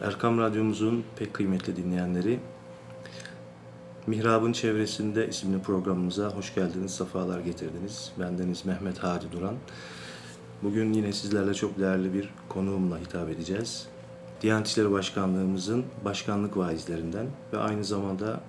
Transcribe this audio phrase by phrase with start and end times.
[0.00, 2.40] Erkam Radyomuzun pek kıymetli dinleyenleri,
[4.06, 8.12] Mihrab'ın Çevresinde isimli programımıza hoş geldiniz, sefalar getirdiniz.
[8.20, 9.54] Bendeniz Mehmet Hadi Duran.
[10.62, 13.86] Bugün yine sizlerle çok değerli bir konuğumla hitap edeceğiz.
[14.42, 18.40] Diyanet İşleri Başkanlığımızın başkanlık vaizlerinden ve aynı zamanda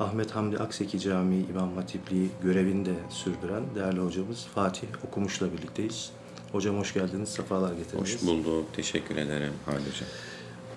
[0.00, 6.10] Ahmet Hamdi Akseki Camii İmam Hatipliği görevini de sürdüren değerli hocamız Fatih Okumuş'la birlikteyiz.
[6.52, 8.14] Hocam hoş geldiniz, sefalar getirdiniz.
[8.14, 8.66] Hoş bulduk.
[8.72, 10.08] Teşekkür ederim Hadi Hocam.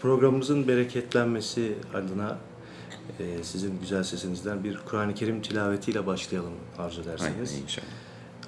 [0.02, 2.38] Programımızın bereketlenmesi adına
[3.20, 7.50] e, sizin güzel sesinizden bir Kur'an-ı Kerim tilavetiyle başlayalım arzu ederseniz.
[7.52, 7.86] Hayır inşallah.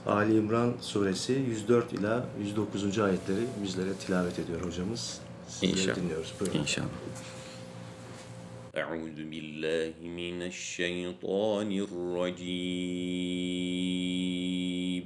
[0.07, 2.99] Ali İmran suresi 104 ila 109.
[2.99, 5.21] ayetleri bizlere tilavet ediyor hocamız.
[5.49, 5.97] Sizleri İnşallah.
[5.97, 6.35] dinliyoruz.
[6.41, 6.59] Buyurun.
[6.59, 6.89] İnşallah.
[8.85, 11.71] أعوذ بالله من الشيطان
[14.07, 15.05] الرجيم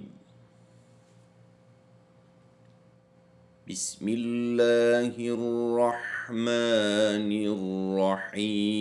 [3.69, 6.45] بسم الله الرحمن
[7.97, 8.75] الرحيم.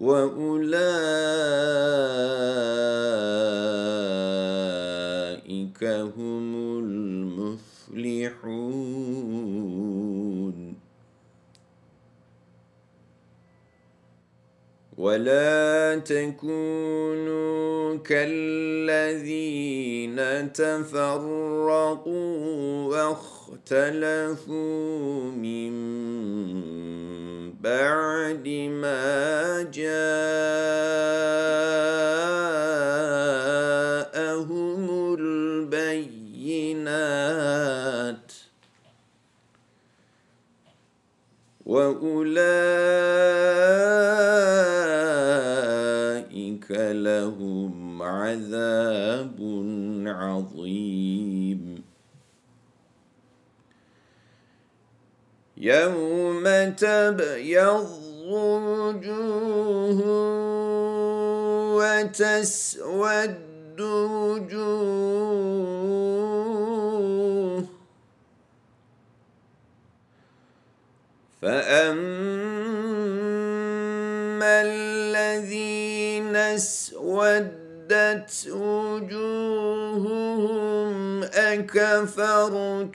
[0.00, 1.38] وأولئك
[14.98, 19.38] ولا تكونوا كالذين
[20.52, 22.08] تفرقوا
[23.66, 24.50] واختلفوا
[25.30, 25.72] من
[27.62, 28.48] بعد
[28.82, 29.94] ما جاءهم
[35.20, 36.58] البينات
[41.66, 43.57] وأولئك
[46.70, 49.36] لهم عذاب
[50.06, 51.84] عظيم.
[55.56, 56.44] يوم
[56.76, 57.88] تبيض
[58.28, 60.00] وجوه
[61.76, 63.38] وتسود
[63.80, 64.88] وجوه
[71.42, 72.57] فأما
[77.18, 80.12] اسودت وجوههم
[81.22, 82.88] أكفرتم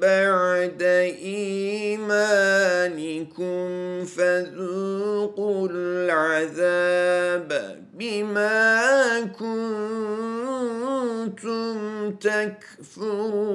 [0.00, 0.82] بعد
[1.22, 2.34] إيمانكم
[4.04, 7.50] فذوقوا العذاب
[7.94, 10.54] بما كنتم
[12.10, 13.54] تكفرون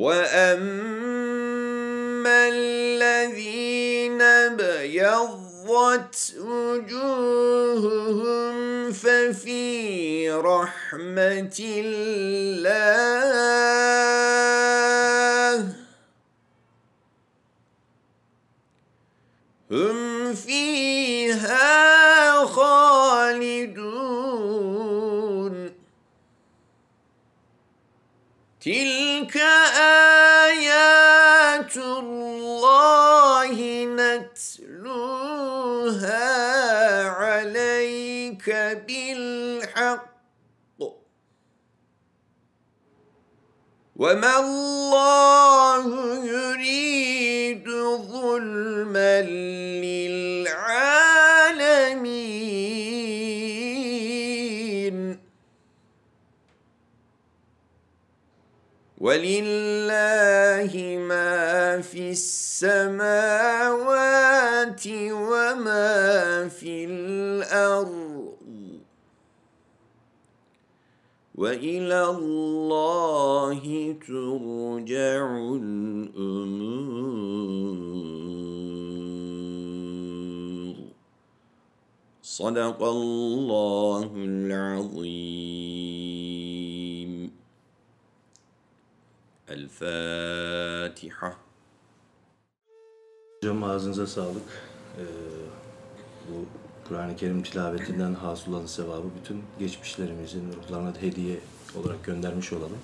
[0.00, 1.28] وأما
[2.48, 8.12] الذين ابيضت وجوههم
[8.92, 13.10] ففي رحمة الله
[19.70, 21.09] هم فيها
[44.00, 45.84] وما الله
[46.24, 47.68] يريد
[48.08, 49.22] ظلما
[54.00, 55.18] للعالمين
[58.98, 60.72] ولله
[61.08, 63.00] ما في السماوات
[65.12, 67.99] وما في الأرض
[71.40, 73.60] وإلى الله
[74.06, 75.24] ترجع
[75.56, 76.50] الأمور.
[82.22, 85.40] صدق الله العظيم.
[89.50, 91.30] الفاتحة.
[93.40, 94.42] Hocam ağzınıza sağlık.
[94.98, 95.02] Ee,
[96.28, 96.59] bu
[96.90, 101.38] Kur'an-ı Kerim tilavetinden hasıl olan sevabı bütün geçmişlerimizin ruhlarına hediye
[101.76, 102.78] olarak göndermiş olalım.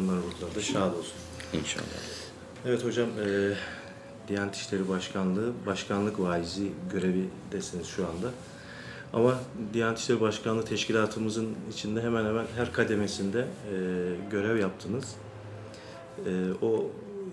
[0.00, 1.14] Onların ruhları da şad olsun.
[1.52, 1.86] İnşallah.
[2.66, 3.54] Evet hocam, e,
[4.28, 8.30] Diyanet İşleri Başkanlığı, başkanlık vaizi görevindesiniz şu anda.
[9.12, 9.40] Ama
[9.72, 13.76] Diyanet İşleri Başkanlığı teşkilatımızın içinde hemen hemen her kademesinde e,
[14.30, 15.14] görev yaptınız.
[16.26, 16.30] E,
[16.62, 16.90] o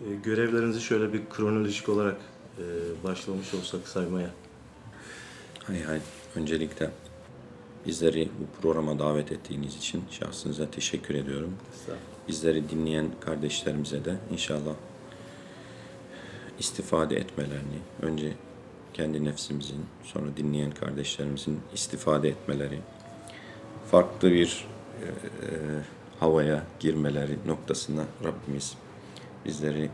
[0.10, 2.18] e, görevlerinizi şöyle bir kronolojik olarak
[2.58, 2.64] e,
[3.04, 4.30] başlamış olsak saymaya.
[5.68, 6.00] Hay hay.
[6.36, 6.90] Öncelikle
[7.86, 11.54] bizleri bu programa davet ettiğiniz için şahsınıza teşekkür ediyorum.
[12.28, 14.74] Bizleri dinleyen kardeşlerimize de inşallah
[16.60, 18.34] istifade etmelerini, önce
[18.94, 22.80] kendi nefsimizin, sonra dinleyen kardeşlerimizin istifade etmeleri,
[23.92, 24.68] farklı bir
[25.02, 25.10] e, e,
[26.20, 28.78] havaya girmeleri noktasında Rabbimiz
[29.46, 29.90] bizleri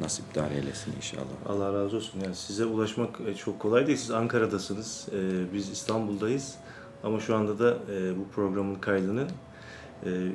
[0.00, 1.24] nasipdar eylesin inşallah.
[1.48, 2.20] Allah razı olsun.
[2.24, 3.98] Yani size ulaşmak e, çok kolay değil.
[3.98, 5.08] Siz Ankara'dasınız.
[5.12, 6.54] E, Biz İstanbul'dayız.
[7.02, 9.26] Ama şu anda da e, bu programın kaydını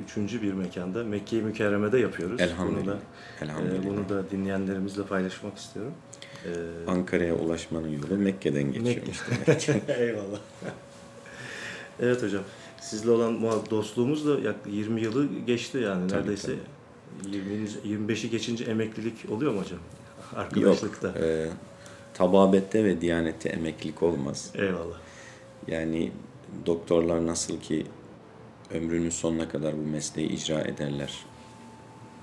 [0.04, 2.40] üçüncü bir mekanda Mekke-i Mükerreme'de yapıyoruz.
[2.40, 2.82] Elhamdülillah.
[2.84, 2.98] Bunu da,
[3.42, 3.84] Elhamdülillah.
[3.84, 5.92] bunu da dinleyenlerimizle paylaşmak istiyorum.
[6.86, 9.82] Ankara'ya ulaşmanın yolu Mekke'den geçiyormuş demek.
[9.88, 10.38] Eyvallah.
[12.00, 12.42] evet hocam.
[12.80, 16.08] Sizle olan dostluğumuz da yaklaşık 20 yılı geçti yani.
[16.08, 16.52] Tabii, Neredeyse
[17.30, 17.68] 20.
[18.08, 19.78] 25'i geçince emeklilik oluyor mu hocam?
[19.78, 21.08] Yok, Arkadaşlıkta.
[21.08, 21.48] e,
[22.14, 24.50] tababette ve diyanette emeklilik olmaz.
[24.54, 24.96] Eyvallah.
[25.68, 26.12] Yani
[26.66, 27.86] doktorlar nasıl ki
[28.70, 31.24] ömrünün sonuna kadar bu mesleği icra ederler.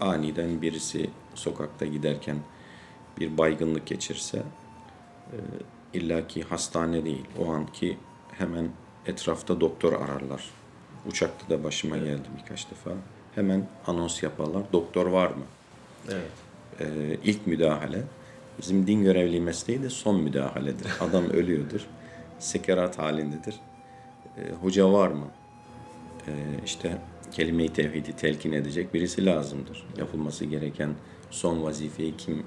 [0.02, 2.38] Aniden birisi sokakta giderken
[3.20, 4.44] bir baygınlık geçirse
[5.32, 5.38] e,
[5.94, 7.26] illaki hastane değil.
[7.40, 7.98] O anki
[8.32, 8.70] hemen
[9.06, 10.50] etrafta doktor ararlar.
[11.10, 12.92] Uçakta da başıma geldi birkaç defa.
[13.36, 14.64] Hemen anons yaparlar.
[14.74, 15.44] Doktor var mı?
[16.12, 16.32] Evet.
[16.80, 18.04] Ee, ilk müdahale.
[18.62, 20.88] Bizim din görevli mesleği de son müdahaledir.
[21.00, 21.82] Adam ölüyordur.
[22.40, 23.56] Sekerat halindedir.
[24.38, 25.28] Ee, hoca var mı?
[26.28, 26.32] Ee,
[26.66, 26.98] işte
[27.32, 29.86] kelime-i tevhidi telkin edecek birisi lazımdır.
[29.98, 30.90] Yapılması gereken
[31.30, 32.44] son vazifeyi kim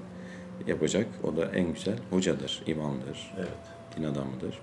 [0.67, 1.07] yapacak?
[1.23, 3.49] O da en güzel hocadır, imamdır, Evet.
[3.97, 4.59] din adamıdır.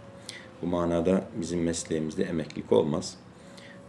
[0.63, 3.17] Bu manada bizim mesleğimizde emeklilik olmaz.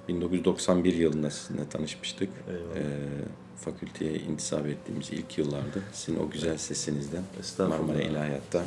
[0.07, 2.29] 1991 yılında sizinle tanışmıştık.
[2.49, 2.75] Eyvallah.
[2.75, 2.81] Ee,
[3.57, 7.23] fakülteye intisap ettiğimiz ilk yıllarda sizin o güzel sesinizden.
[7.59, 8.65] Marmara İlahiyat'ta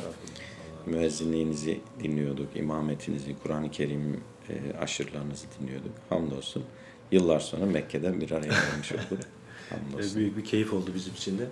[0.85, 5.91] müezzinliğinizi dinliyorduk, imametinizi, Kur'an-ı Kerim e, aşırılarınızı dinliyorduk.
[6.09, 6.63] Hamdolsun.
[7.11, 9.19] Yıllar sonra Mekke'den bir araya gelmiş olduk.
[9.71, 10.19] Ee, Hamdolsun.
[10.19, 11.47] Büyük bir keyif oldu bizim için de.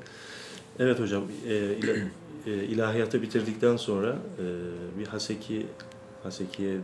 [0.79, 2.07] Evet hocam, e, ila-
[2.47, 4.43] e, ilahiyatı bitirdikten sonra e,
[4.99, 5.65] bir Haseki
[6.23, 6.77] Haseki'ye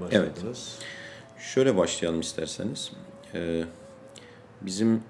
[0.00, 0.78] başladınız.
[1.38, 2.92] Şöyle başlayalım isterseniz.
[3.34, 3.64] Ee,
[4.60, 5.02] bizim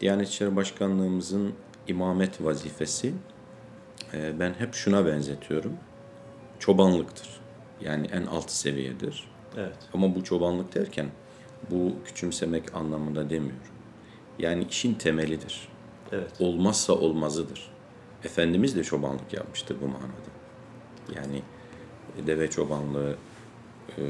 [0.00, 1.54] Diyanet İşleri Başkanlığımızın
[1.88, 3.14] imamet vazifesi
[4.14, 5.72] e, ben hep şuna benzetiyorum.
[6.58, 7.28] Çobanlıktır.
[7.80, 9.28] Yani en alt seviyedir.
[9.56, 9.76] Evet.
[9.94, 11.06] Ama bu çobanlık derken
[11.70, 13.62] bu küçümsemek anlamında demiyorum.
[14.38, 15.68] Yani işin temelidir.
[16.12, 16.30] Evet.
[16.40, 17.70] Olmazsa olmazıdır.
[18.24, 20.32] Efendimiz de çobanlık yapmıştır bu manada.
[21.16, 21.42] Yani
[22.26, 23.16] deve çobanlığı,
[23.98, 24.02] e,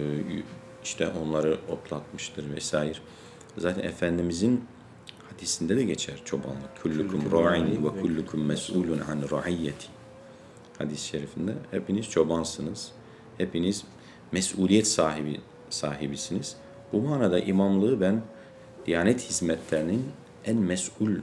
[0.84, 2.98] işte onları otlatmıştır vesaire.
[3.58, 4.64] Zaten Efendimizin
[5.30, 6.82] hadisinde de geçer çobanlık.
[6.82, 9.86] Kullukum ra'in ve kullukum mes'ulun an ra'iyyeti.
[10.78, 12.92] Hadis-i şerifinde hepiniz çobansınız.
[13.38, 13.84] Hepiniz
[14.32, 16.56] mesuliyet sahibi sahibisiniz.
[16.92, 18.22] Bu manada imamlığı ben
[18.86, 20.04] Diyanet hizmetlerinin
[20.44, 21.16] en mesul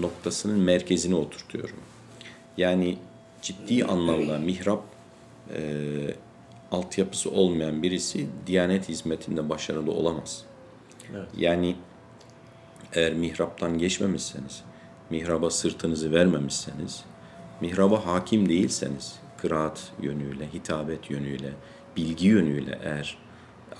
[0.00, 1.76] noktasının merkezine oturtuyorum.
[2.56, 2.98] Yani
[3.42, 4.84] ciddi anlamda mihrap
[5.54, 5.60] e,
[6.76, 10.42] altyapısı olmayan birisi Diyanet hizmetinde başarılı olamaz.
[11.12, 11.28] Evet.
[11.36, 11.76] Yani
[12.92, 14.62] eğer mihraptan geçmemişseniz,
[15.10, 17.04] mihraba sırtınızı vermemişseniz,
[17.60, 21.52] mihraba hakim değilseniz, kıraat yönüyle, hitabet yönüyle,
[21.96, 23.18] bilgi yönüyle eğer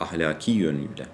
[0.01, 1.07] ahlaki yönüyle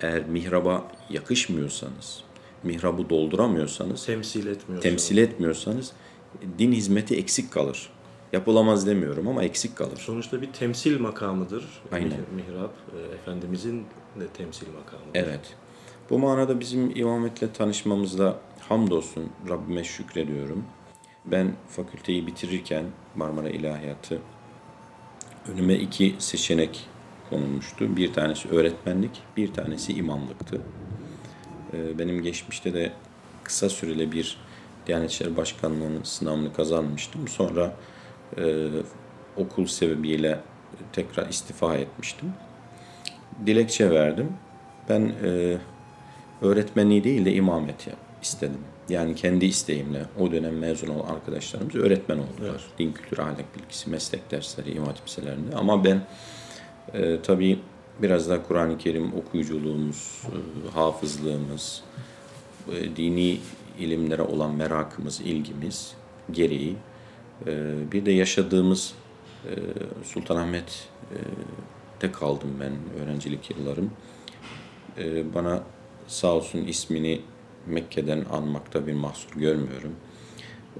[0.00, 2.20] eğer mihraba yakışmıyorsanız,
[2.62, 4.82] mihrabı dolduramıyorsanız, Temsil etmiyor.
[4.82, 5.92] temsil etmiyorsanız
[6.58, 7.90] din hizmeti eksik kalır.
[8.32, 9.96] Yapılamaz demiyorum ama eksik kalır.
[9.96, 11.64] Sonuçta bir temsil makamıdır.
[11.92, 12.10] Aynen.
[12.10, 13.84] Mih- Mihrap, e, Efendimizin
[14.20, 15.10] de temsil makamıdır.
[15.14, 15.54] Evet.
[16.10, 18.36] Bu manada bizim imametle tanışmamızda
[18.68, 20.64] hamdolsun Rabbime şükrediyorum.
[21.24, 22.84] Ben fakülteyi bitirirken
[23.16, 24.18] Marmara İlahiyatı
[25.52, 26.86] önüme iki seçenek
[27.30, 27.96] konulmuştu.
[27.96, 30.60] Bir tanesi öğretmenlik, bir tanesi imamlıktı.
[31.74, 32.92] Ee, Benim geçmişte de
[33.44, 34.38] kısa süreli bir
[34.86, 37.28] Diyanet İşleri Başkanlığı'nın sınavını kazanmıştım.
[37.28, 37.76] Sonra
[38.36, 38.68] e,
[39.36, 40.40] okul sebebiyle
[40.92, 42.32] tekrar istifa etmiştim.
[43.46, 44.32] Dilekçe verdim.
[44.88, 45.56] Ben e,
[46.42, 48.60] öğretmenliği değil de imamet yap- istedim.
[48.88, 52.50] Yani kendi isteğimle o dönem mezun olan arkadaşlarımız öğretmen oldular.
[52.50, 52.60] Evet.
[52.78, 55.56] Din kültürü, ahlak bilgisi, meslek dersleri, imam hatip liselerinde.
[55.56, 56.02] Ama ben
[56.94, 57.58] e, tabii
[58.02, 61.82] biraz da Kur'an-ı Kerim okuyuculuğumuz, e, hafızlığımız,
[62.72, 63.38] e, dini
[63.78, 65.94] ilimlere olan merakımız, ilgimiz
[66.32, 66.76] gereği
[67.92, 68.94] bir de yaşadığımız
[69.46, 69.50] e,
[70.04, 73.90] Sultanahmet'te kaldım ben öğrencilik yıllarım.
[74.98, 75.62] E, bana
[76.06, 77.20] sağ olsun ismini
[77.66, 79.92] Mekke'den anmakta bir mahsur görmüyorum.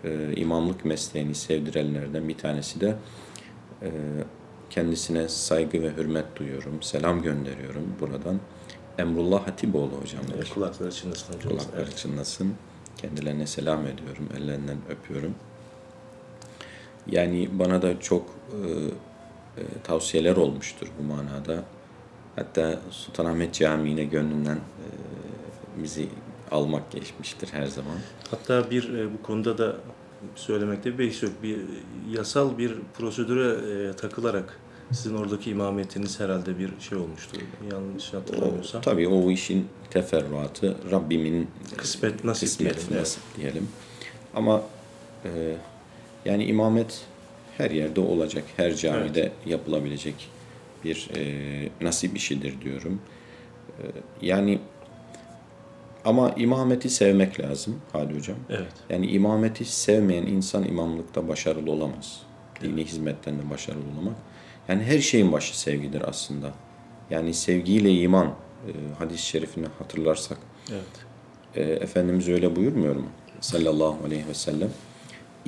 [0.04, 2.96] E, imamlık mesleğini sevdirenlerden bir tanesi de
[3.82, 3.90] e,
[4.70, 6.82] kendisine saygı ve hürmet duyuyorum.
[6.82, 8.40] Selam gönderiyorum buradan.
[8.98, 10.34] Emrullah Hatipoğlu hocamdır.
[10.36, 11.64] Evet, kulakları çınlasın hocamız.
[11.64, 11.96] Kulakları Evet.
[11.96, 12.54] çınlasın.
[12.96, 14.28] Kendilerine selam ediyorum.
[14.36, 15.34] Ellerinden öpüyorum.
[17.08, 18.68] Yani bana da çok e,
[19.60, 21.64] e, tavsiyeler olmuştur bu manada.
[22.36, 24.86] Hatta Sultanahmet Camii'ne gönlünden e,
[25.82, 26.08] bizi
[26.50, 27.96] almak geçmiştir her zaman.
[28.30, 29.76] Hatta bir e, bu konuda da
[30.34, 31.32] söylemekte bir beis yok.
[31.42, 31.60] Bir e,
[32.16, 34.58] yasal bir prosedüre e, takılarak
[34.92, 37.36] sizin oradaki imametiniz herhalde bir şey olmuştu.
[37.72, 38.82] Yanlış O, hatırlamıyorsam.
[38.82, 43.68] tabii o işin teferruatı Rabbimin Kısmet nasip kısmet diyelim, nasip diyelim.
[44.34, 44.62] Ama
[45.24, 45.56] e,
[46.24, 47.00] yani imamet
[47.58, 50.14] her yerde olacak, her camide yapılabilecek
[50.84, 53.00] bir e, nasip işidir diyorum.
[53.78, 53.82] E,
[54.22, 54.58] yani
[56.04, 58.36] ama imameti sevmek lazım Hadi Hocam.
[58.50, 58.72] Evet.
[58.90, 62.22] Yani imameti sevmeyen insan imamlıkta başarılı olamaz.
[62.62, 64.16] Dini hizmetten de başarılı olamak.
[64.68, 66.52] Yani her şeyin başı sevgidir aslında.
[67.10, 70.38] Yani sevgiyle iman e, hadis-i şerifini hatırlarsak
[70.70, 70.82] Evet.
[71.54, 73.06] e, Efendimiz öyle buyurmuyor mu?
[73.40, 74.70] Sallallahu aleyhi ve sellem.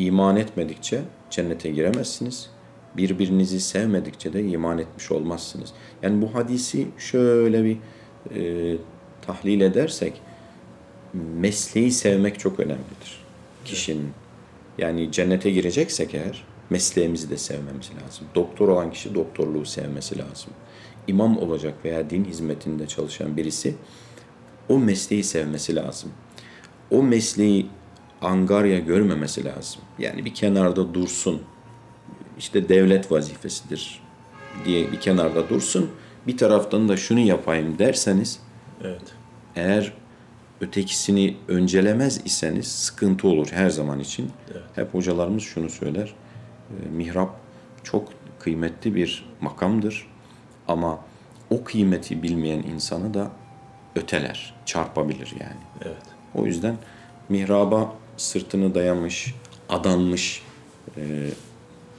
[0.00, 2.50] İman etmedikçe cennete giremezsiniz.
[2.96, 5.72] Birbirinizi sevmedikçe de iman etmiş olmazsınız.
[6.02, 7.76] Yani bu hadisi şöyle bir
[8.34, 8.76] e,
[9.22, 10.20] tahlil edersek
[11.14, 13.24] mesleği sevmek çok önemlidir.
[13.64, 14.10] Kişinin
[14.78, 18.26] yani cennete gireceksek eğer mesleğimizi de sevmemiz lazım.
[18.34, 20.50] Doktor olan kişi doktorluğu sevmesi lazım.
[21.06, 23.74] İmam olacak veya din hizmetinde çalışan birisi
[24.68, 26.10] o mesleği sevmesi lazım.
[26.90, 27.66] O mesleği
[28.22, 29.82] angarya görmemesi lazım.
[29.98, 31.42] Yani bir kenarda dursun.
[32.38, 34.00] İşte devlet vazifesidir
[34.64, 35.90] diye bir kenarda dursun.
[36.26, 38.40] Bir taraftan da şunu yapayım derseniz
[38.84, 39.02] Evet.
[39.56, 39.92] eğer
[40.60, 44.30] ötekisini öncelemez iseniz sıkıntı olur her zaman için.
[44.52, 44.62] Evet.
[44.74, 46.14] Hep hocalarımız şunu söyler.
[46.70, 47.36] e, Mihrap
[47.82, 48.08] çok
[48.38, 50.06] kıymetli bir makamdır
[50.68, 50.98] ama
[51.50, 53.30] o kıymeti bilmeyen insanı da
[53.96, 55.60] öteler, çarpabilir yani.
[55.84, 56.02] Evet.
[56.34, 56.76] O yüzden
[57.28, 59.34] mihraba sırtını dayamış,
[59.68, 60.42] adanmış
[60.96, 61.30] e,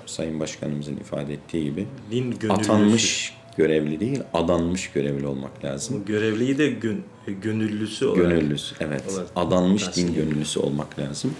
[0.06, 6.06] Sayın Başkanımızın ifade ettiği gibi Din atanmış görevli değil, adanmış görevli olmak lazım.
[6.06, 8.30] Görevliyi de gön, gönüllüsü olarak.
[8.32, 9.04] Gönüllüsü, evet.
[9.12, 11.34] olarak Adanmış din gönüllüsü olmak lazım.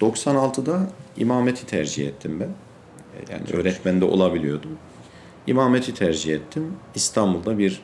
[0.00, 2.48] 96'da imameti tercih ettim ben.
[2.48, 4.70] E, Yani öğretmen de olabiliyordum.
[5.46, 6.72] İmameti tercih ettim.
[6.94, 7.82] İstanbul'da bir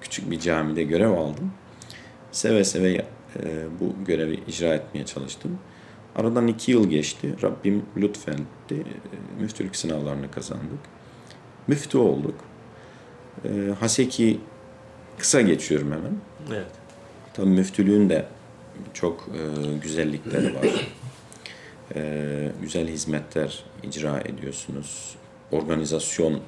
[0.00, 1.52] küçük bir camide görev aldım.
[2.32, 3.04] Seve seve
[3.80, 5.58] bu görevi icra etmeye çalıştım.
[6.16, 7.34] Aradan iki yıl geçti.
[7.42, 8.74] Rabbim lütfetti.
[8.74, 10.78] E, müftülük sınavlarını kazandık.
[11.66, 12.34] Müftü olduk.
[13.44, 13.48] E,
[13.80, 14.40] Haseki
[15.18, 16.16] kısa geçiyorum hemen.
[16.48, 16.70] Evet.
[17.34, 18.26] Tabii müftülüğün de
[18.94, 20.88] çok e, güzellikleri var.
[22.62, 25.16] Güzel hizmetler icra ediyorsunuz.
[25.52, 26.40] Organizasyon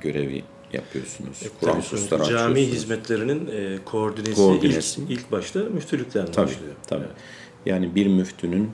[0.00, 1.42] görevi yapıyorsunuz.
[1.60, 5.02] Kur'an Tabii kursları cami hizmetlerinin e, koordinesi, Koordinesi.
[5.02, 6.74] Ilk, ilk başta müftülükten Tabii, başlıyor.
[6.86, 7.04] tabii.
[7.04, 7.16] Evet.
[7.66, 8.70] Yani bir müftünün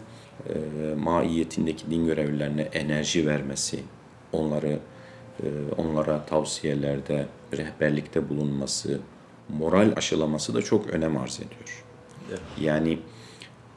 [0.49, 0.55] e,
[0.95, 3.79] maiyetindeki din görevlilerine enerji vermesi,
[4.33, 4.79] onları
[5.43, 5.47] e,
[5.77, 9.01] onlara tavsiyelerde, rehberlikte bulunması,
[9.49, 11.85] moral aşılaması da çok önem arz ediyor.
[12.29, 12.41] Evet.
[12.61, 12.99] Yani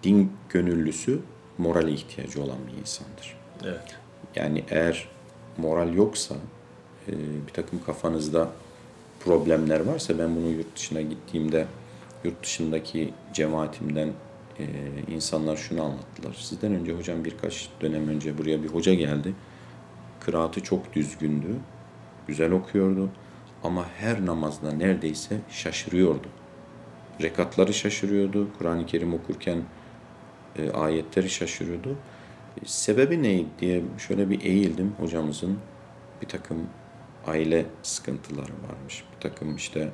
[0.04, 1.20] din gönüllüsü
[1.58, 3.38] morale ihtiyacı olan bir insandır.
[3.64, 3.96] Evet.
[4.36, 5.08] Yani eğer
[5.58, 6.36] moral yoksa,
[7.08, 7.14] e,
[7.48, 8.50] bir takım kafanızda
[9.20, 11.66] problemler varsa ben bunu yurt dışına gittiğimde
[12.24, 14.10] yurt dışındaki cemaatimden
[14.60, 14.66] e,
[15.12, 16.34] insanlar şunu anlattılar.
[16.34, 19.34] Sizden önce hocam birkaç dönem önce buraya bir hoca geldi.
[20.20, 21.48] Kıraatı çok düzgündü.
[22.28, 23.10] Güzel okuyordu.
[23.64, 26.28] Ama her namazda neredeyse şaşırıyordu.
[27.22, 28.48] Rekatları şaşırıyordu.
[28.58, 29.62] Kur'an-ı Kerim okurken
[30.60, 31.96] e, ayetleri şaşırıyordu.
[32.66, 35.58] Sebebi neydi diye şöyle bir eğildim hocamızın.
[36.22, 36.58] Bir takım
[37.28, 39.04] aile sıkıntıları varmış.
[39.16, 39.90] Bir takım işte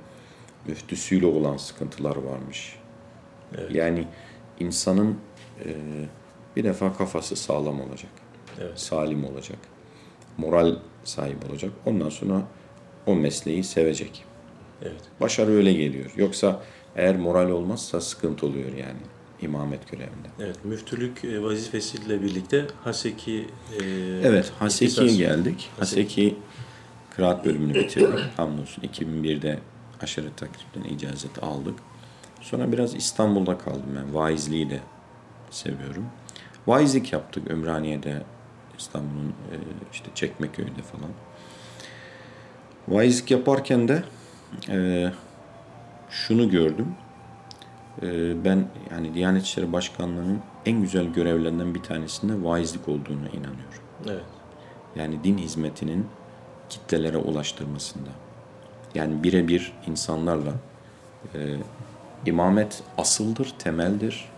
[0.67, 2.75] müftüsüyle olan sıkıntılar varmış.
[3.57, 3.75] Evet.
[3.75, 4.07] Yani
[4.59, 5.17] insanın
[5.65, 5.75] e,
[6.55, 8.11] bir defa kafası sağlam olacak.
[8.61, 8.79] Evet.
[8.79, 9.57] Salim olacak.
[10.37, 11.71] Moral sahibi olacak.
[11.85, 12.41] Ondan sonra
[13.05, 14.25] o mesleği sevecek.
[14.81, 15.01] Evet.
[15.21, 16.11] Başarı öyle geliyor.
[16.15, 16.63] Yoksa
[16.95, 18.99] eğer moral olmazsa sıkıntı oluyor yani.
[19.41, 20.27] imamet görevinde.
[20.39, 23.47] Evet, müftülük e, vazifesiyle birlikte Haseki
[23.79, 23.85] e,
[24.23, 25.69] Evet, Haseki'ye geldik.
[25.79, 26.35] Haseki
[27.15, 28.19] kıraat bölümünü bitirdik.
[28.37, 29.59] Hamdolsun 2001'de
[30.01, 31.79] aşırı takribden icazet aldık.
[32.41, 34.15] Sonra biraz İstanbul'da kaldım ben.
[34.15, 34.79] Vaizliği de
[35.49, 36.05] seviyorum.
[36.67, 38.21] Vaizlik yaptık Ümraniye'de,
[38.77, 39.55] İstanbul'un e,
[39.93, 41.11] işte Çekmeköy'de falan.
[42.87, 44.03] Vaizlik yaparken de
[44.69, 45.11] e,
[46.09, 46.95] şunu gördüm.
[48.01, 48.05] E,
[48.45, 53.83] ben yani Diyanet İşleri Başkanlığı'nın en güzel görevlerinden bir tanesinde vaizlik olduğuna inanıyorum.
[54.05, 54.23] Evet.
[54.95, 56.07] Yani din hizmetinin
[56.73, 58.09] kitlelere ulaştırmasında.
[58.95, 60.53] Yani birebir insanlarla
[61.35, 61.55] e,
[62.25, 64.29] imamet asıldır, temeldir,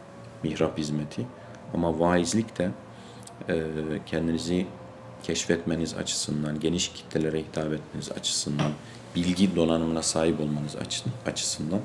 [0.44, 1.26] mihrap hizmeti.
[1.74, 2.72] Ama vaizlik de
[3.50, 3.64] e,
[4.06, 4.68] kendinizi
[5.24, 8.72] keşfetmeniz açısından, geniş kitlelere hitap etmeniz açısından,
[9.16, 11.80] bilgi donanımına sahip olmanız açı- açısından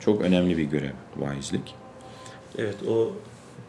[0.00, 1.74] çok önemli bir görev vaizlik.
[2.58, 3.12] Evet, o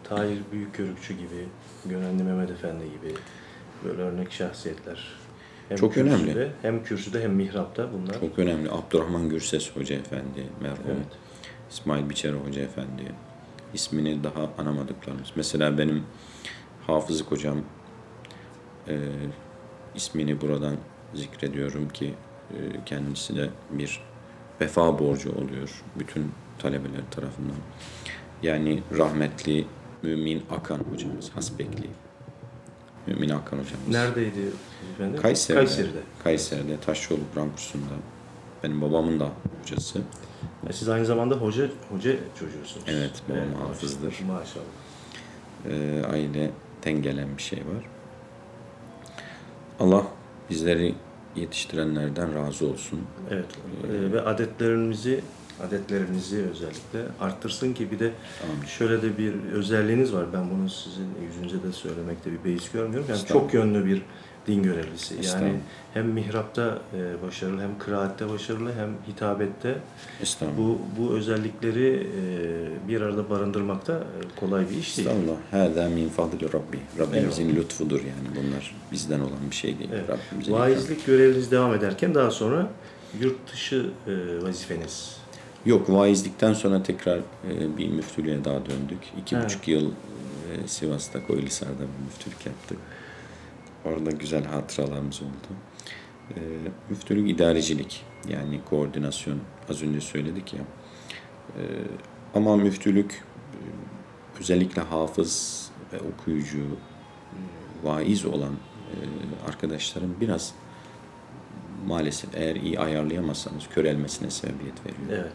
[0.03, 1.47] Tahir Büyükkörükçü gibi,
[1.85, 3.15] Gönenli Mehmet Efendi gibi
[3.83, 5.22] böyle örnek şahsiyetler.
[5.69, 6.51] Hem Çok kürsüde, önemli.
[6.61, 8.19] Hem kürsüde hem mihrapta bunlar.
[8.19, 8.71] Çok önemli.
[8.71, 10.77] Abdurrahman Gürses Hoca Efendi, merhum.
[10.87, 11.05] Evet.
[11.71, 13.03] İsmail Biçer Hoca Efendi.
[13.73, 15.27] ismini daha anamadıklarımız.
[15.35, 16.03] Mesela benim
[16.87, 17.57] hafızlık hocam
[18.87, 18.97] e,
[19.95, 20.75] ismini buradan
[21.13, 22.13] zikrediyorum ki
[22.51, 24.01] e, kendisi de bir
[24.61, 27.55] vefa borcu oluyor bütün talebeler tarafından.
[28.43, 29.65] Yani rahmetli
[30.03, 31.87] Mümin Akan hocamız, Hasbekli.
[33.07, 33.87] Mümin Akan hocamız.
[33.87, 34.39] Neredeydi
[34.95, 35.21] efendim?
[35.21, 35.59] Kayseri'de.
[35.65, 35.99] Kayseri'de.
[36.23, 37.93] Kayseri'de Taşyolu Kur'an kursunda.
[38.63, 39.29] Benim babamın da
[39.61, 39.99] hocası.
[40.69, 42.85] E, Siz aynı zamanda hoca hoca çocuğusunuz.
[42.87, 43.69] Evet, babam maşallah.
[43.69, 44.13] hafızdır.
[44.27, 44.63] Maşallah.
[45.69, 47.85] Ee, aileden gelen bir şey var.
[49.79, 50.07] Allah
[50.49, 50.95] bizleri
[51.35, 52.99] yetiştirenlerden razı olsun.
[53.31, 53.45] Evet.
[53.89, 55.21] e, ve adetlerimizi
[55.61, 58.11] adetlerinizi özellikle arttırsın ki bir de
[58.43, 58.65] Amin.
[58.65, 60.25] şöyle de bir özelliğiniz var.
[60.33, 63.07] Ben bunu sizin yüzünüze de söylemekte bir beis görmüyorum.
[63.09, 64.01] Yani çok yönlü bir
[64.47, 65.15] din görevlisi.
[65.23, 65.53] Yani
[65.93, 69.75] hem mihrapta e, başarılı, hem kıraatte başarılı, hem hitabette
[70.57, 75.07] bu bu özellikleri e, bir arada barındırmakta e, kolay bir iş değil.
[75.07, 75.37] Estağfurullah.
[75.51, 76.79] Hâzâ min fadli Rabbi.
[76.99, 79.89] Rabbimizin lütfudur yani bunlar bizden olan bir şey değil.
[79.93, 80.09] Evet.
[80.09, 80.53] Rabbimizin.
[80.53, 82.67] Vaizlik göreviniz devam ederken daha sonra
[83.21, 83.89] yurt dışı
[84.41, 85.22] vazifeniz.
[85.65, 88.99] Yok vaizlikten sonra tekrar e, bir müftülüğe daha döndük.
[89.21, 89.45] İki Evet.
[89.45, 92.77] buçuk yıl e, Sivas'ta Koylisar'da bir müftülük yaptık.
[93.85, 95.47] Orada güzel hatıralarımız oldu.
[96.35, 96.39] E,
[96.89, 100.61] müftülük idarecilik yani koordinasyon az önce söyledik ya.
[101.57, 101.61] E,
[102.35, 103.11] ama müftülük
[103.53, 103.59] e,
[104.39, 107.37] özellikle hafız ve okuyucu, e,
[107.83, 108.97] vaiz olan e,
[109.47, 110.53] arkadaşların biraz
[111.87, 115.21] maalesef eğer iyi ayarlayamazsanız körelmesine sebebiyet veriyor.
[115.23, 115.33] Evet.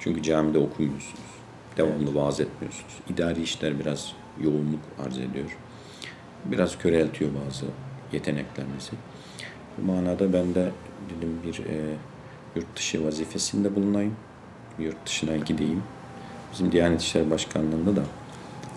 [0.00, 1.34] Çünkü camide okumuyorsunuz.
[1.76, 2.94] Devamlı vaaz etmiyorsunuz.
[3.08, 5.56] İdari işler biraz yoğunluk arz ediyor.
[6.44, 7.66] Biraz köreltiyor bazı
[8.12, 8.92] yeteneklerinizi.
[9.78, 10.70] Bu manada ben de
[11.10, 11.96] dedim bir e,
[12.56, 14.16] yurt dışı vazifesinde bulunayım.
[14.78, 15.82] Yurt dışına gideyim.
[16.52, 18.02] Bizim Diyanet İşleri Başkanlığı'nda da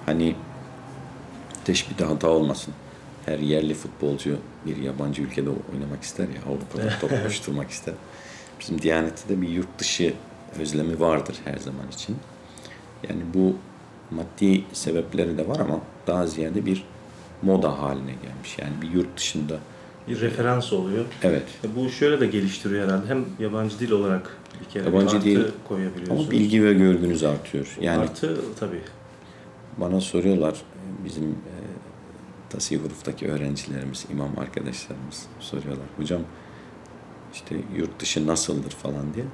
[0.06, 0.36] hani
[1.66, 2.74] teşbihte hata olmasın.
[3.26, 7.94] Her yerli futbolcu bir yabancı ülkede oynamak ister ya, Avrupa'da top koşturmak ister.
[8.60, 10.14] Bizim Diyanet'te de bir yurt dışı
[10.60, 12.16] özlemi vardır her zaman için.
[13.10, 13.56] Yani bu
[14.16, 16.84] maddi sebepleri de var ama daha ziyade bir
[17.42, 18.58] moda haline gelmiş.
[18.60, 19.58] Yani bir yurt dışında
[20.08, 21.06] Bir referans oluyor.
[21.24, 23.08] evet E, Bu şöyle de geliştiriyor herhalde.
[23.08, 26.22] Hem yabancı dil olarak bir kere Yabancı dil koyabiliyorsunuz.
[26.22, 27.78] ama bilgi ve görgünüz artıyor.
[27.82, 28.82] Yani Artı tabii.
[29.78, 30.62] Bana soruyorlar
[31.06, 31.54] bizim e,
[32.50, 35.86] tasih huruftaki öğrencilerimiz, imam arkadaşlarımız soruyorlar.
[35.98, 36.22] Hocam
[37.34, 39.26] işte yurt dışı nasıldır falan diye.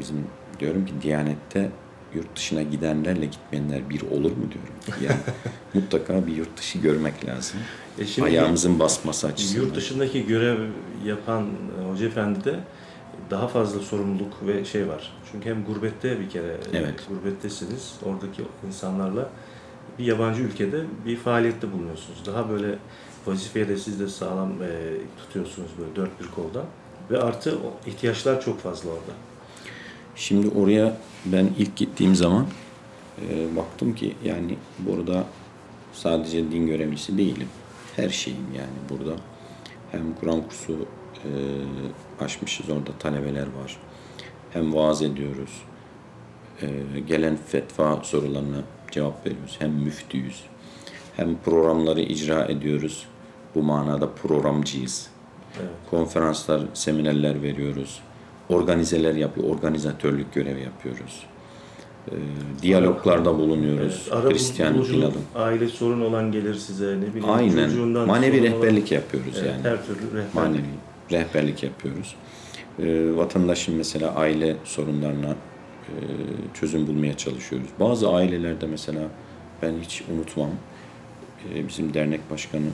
[0.00, 0.26] Bizim
[0.60, 1.70] diyorum ki Diyanet'te
[2.14, 5.00] yurt dışına gidenlerle gitmeyenler bir olur mu diyorum.
[5.02, 5.20] Yani
[5.74, 7.60] mutlaka bir yurt dışı görmek lazım.
[7.98, 9.64] E şimdi Ayağımızın basması açısından.
[9.64, 10.58] Yurt dışındaki görev
[11.04, 12.60] yapan e, Hoca Efendi de
[13.30, 15.12] daha fazla sorumluluk ve şey var.
[15.32, 16.94] Çünkü hem gurbette bir kere Evet.
[17.08, 17.94] gurbettesiniz.
[18.04, 19.28] Oradaki insanlarla
[19.98, 22.26] bir yabancı ülkede bir faaliyette bulunuyorsunuz.
[22.26, 22.78] Daha böyle
[23.26, 24.68] vazifeye de siz de sağlam e,
[25.18, 26.64] tutuyorsunuz böyle dört bir kolda.
[27.10, 29.12] Ve artı ihtiyaçlar çok fazla orada.
[30.16, 32.46] Şimdi oraya ben ilk gittiğim zaman
[33.20, 35.24] e, baktım ki yani burada
[35.92, 37.48] sadece din görevlisi değilim.
[37.96, 39.16] Her şeyim yani burada.
[39.92, 40.72] Hem Kur'an kursu
[41.24, 41.30] e,
[42.24, 43.76] açmışız orada talebeler var.
[44.50, 45.62] Hem vaaz ediyoruz.
[46.62, 46.68] E,
[47.06, 49.56] gelen fetva sorularına cevap veriyoruz.
[49.58, 50.42] Hem müftüyüz.
[51.16, 53.06] Hem programları icra ediyoruz.
[53.54, 55.10] Bu manada programcıyız
[55.60, 55.70] Evet.
[55.90, 58.00] konferanslar, seminerler veriyoruz.
[58.48, 61.22] Organizeler yapıyor, organizatörlük görevi yapıyoruz.
[62.10, 62.14] e,
[62.62, 64.08] diyaloglarda bulunuyoruz.
[64.14, 65.22] Evet, Hristiyan Pilav'ın.
[65.34, 67.30] aile sorun olan gelir size ne bileyim.
[67.30, 67.54] Aynen.
[67.54, 68.08] Manevi sorun olan-
[68.42, 69.62] rehberlik yapıyoruz Evet, yani.
[69.74, 70.34] Her türlü rehberlik.
[70.34, 70.62] Manevi
[71.12, 72.14] rehberlik yapıyoruz.
[72.78, 75.30] Ee, vatandaşın mesela aile sorunlarına
[75.88, 75.94] e,
[76.54, 77.68] çözüm bulmaya çalışıyoruz.
[77.80, 79.00] Bazı ailelerde mesela
[79.62, 80.50] ben hiç unutmam.
[81.54, 82.66] e, bizim dernek başkanı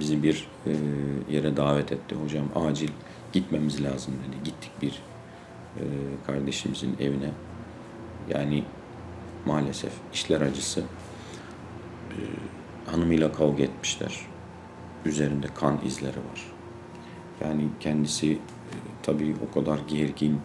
[0.00, 0.72] bizi bir e,
[1.30, 2.14] yere davet etti.
[2.14, 2.90] Hocam acil
[3.32, 4.44] gitmemiz lazım dedi.
[4.44, 5.02] Gittik bir
[5.76, 5.82] e,
[6.26, 7.30] kardeşimizin evine.
[8.28, 8.64] Yani
[9.46, 10.80] maalesef işler acısı.
[12.10, 12.18] E,
[12.90, 14.20] hanımıyla kavga etmişler.
[15.04, 16.52] Üzerinde kan izleri var.
[17.40, 18.38] Yani kendisi e,
[19.02, 20.40] tabii o kadar gergin.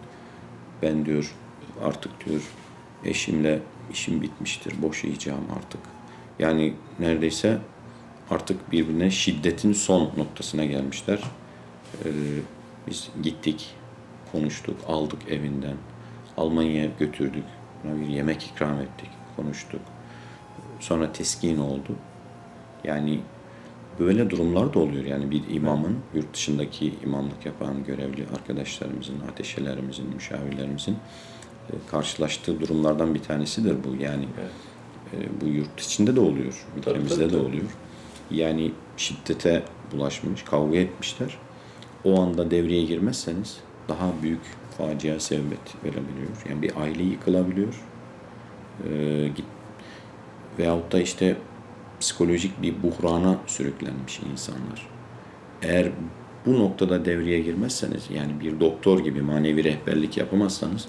[0.82, 1.34] Ben diyor
[1.84, 2.42] artık diyor
[3.04, 3.58] eşimle
[3.92, 4.82] işim bitmiştir.
[4.82, 5.80] Boşayacağım artık.
[6.38, 7.58] Yani neredeyse
[8.30, 11.18] artık birbirine şiddetin son noktasına gelmişler.
[12.04, 12.08] Ee,
[12.86, 13.74] biz gittik,
[14.32, 15.76] konuştuk, aldık evinden.
[16.36, 17.44] Almanya'ya götürdük.
[17.84, 19.80] Ona bir yemek ikram ettik, konuştuk.
[20.80, 21.96] Sonra teskin oldu.
[22.84, 23.20] Yani
[24.00, 25.04] böyle durumlar da oluyor.
[25.04, 30.96] Yani bir imamın, yurt dışındaki imamlık yapan görevli arkadaşlarımızın, ateşelerimizin, müşavirlerimizin
[31.70, 34.02] e, karşılaştığı durumlardan bir tanesidir bu.
[34.02, 35.26] Yani Evet.
[35.26, 37.46] e, bu yurt içinde de oluyor, ülkemizde tabii, de tabii.
[37.46, 37.64] oluyor.
[38.32, 41.38] Yani şiddete bulaşmış, kavga etmişler.
[42.04, 44.40] O anda devreye girmezseniz daha büyük
[44.78, 46.30] facia sebebiyet verebiliyor.
[46.50, 47.80] Yani bir aile yıkılabiliyor.
[48.84, 49.44] Ee, git
[50.58, 51.36] veyahut da işte
[52.00, 54.88] psikolojik bir buhrana sürüklenmiş insanlar.
[55.62, 55.88] Eğer
[56.46, 60.88] bu noktada devreye girmezseniz yani bir doktor gibi manevi rehberlik yapamazsanız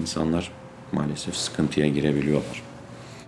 [0.00, 0.52] insanlar
[0.92, 2.62] maalesef sıkıntıya girebiliyorlar.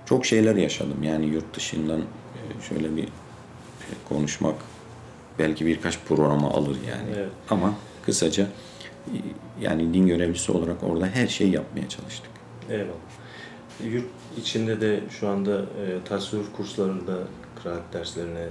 [0.06, 3.08] Çok şeyler yaşadım yani yurt dışından e, şöyle bir
[4.08, 4.54] konuşmak
[5.38, 7.08] belki birkaç programa alır yani.
[7.16, 7.30] Evet.
[7.50, 8.42] Ama kısaca
[9.06, 9.16] e,
[9.60, 12.30] yani din görevlisi olarak orada her şeyi yapmaya çalıştık.
[12.70, 12.94] Eyvallah.
[13.84, 14.06] Yurt
[14.38, 17.18] içinde de şu anda e, tasavvuf kurslarında
[17.62, 18.46] kıraat derslerine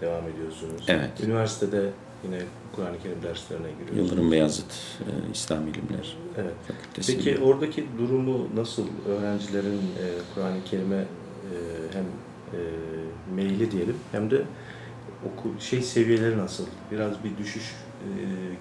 [0.00, 0.84] devam ediyorsunuz.
[0.88, 1.10] Evet.
[1.24, 1.90] Üniversitede
[2.24, 2.38] yine
[2.76, 4.10] Kur'an-ı Kerim derslerine giriyorsunuz.
[4.10, 6.54] Yıldırım Beyazıt e, İslam İlimler Evet.
[6.68, 7.16] Fakültesi.
[7.16, 8.86] Peki oradaki durumu nasıl?
[9.08, 11.04] Öğrencilerin e, Kur'an-ı Kerim'e e,
[11.92, 12.04] hem
[12.52, 12.60] e,
[13.34, 14.42] meyli diyelim hem de
[15.26, 16.64] oku şey seviyeleri nasıl?
[16.90, 18.08] Biraz bir düşüş e,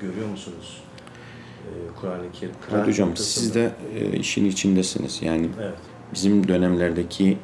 [0.02, 0.84] görüyor musunuz?
[1.62, 1.70] E,
[2.02, 2.54] Kur'an-ı Kerim.
[2.60, 3.44] Evet kıraat hocam noktasında.
[3.44, 5.22] siz de e, işin içindesiniz.
[5.22, 5.76] Yani Evet.
[6.14, 7.38] bizim dönemlerdeki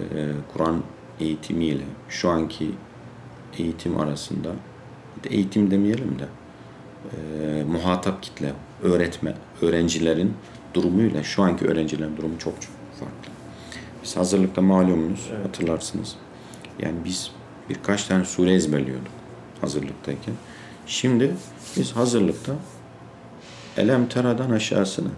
[0.00, 0.82] e, Kur'an
[1.20, 2.70] eğitimiyle şu anki
[3.58, 4.48] eğitim arasında
[5.30, 6.24] eğitim demeyelim de
[7.16, 10.32] e, muhatap kitle, öğretme, öğrencilerin
[10.74, 13.32] durumuyla şu anki öğrencilerin durumu çok çok farklı.
[14.02, 15.46] Biz hazırlıkta malumunuz Evet.
[15.46, 16.16] hatırlarsınız.
[16.82, 17.30] Yani biz
[17.68, 19.12] birkaç tane sure ezberliyorduk
[19.60, 20.34] hazırlıktayken.
[20.86, 21.34] Şimdi
[21.76, 22.52] biz hazırlıkta
[23.76, 25.08] Elem Tera'dan aşağısını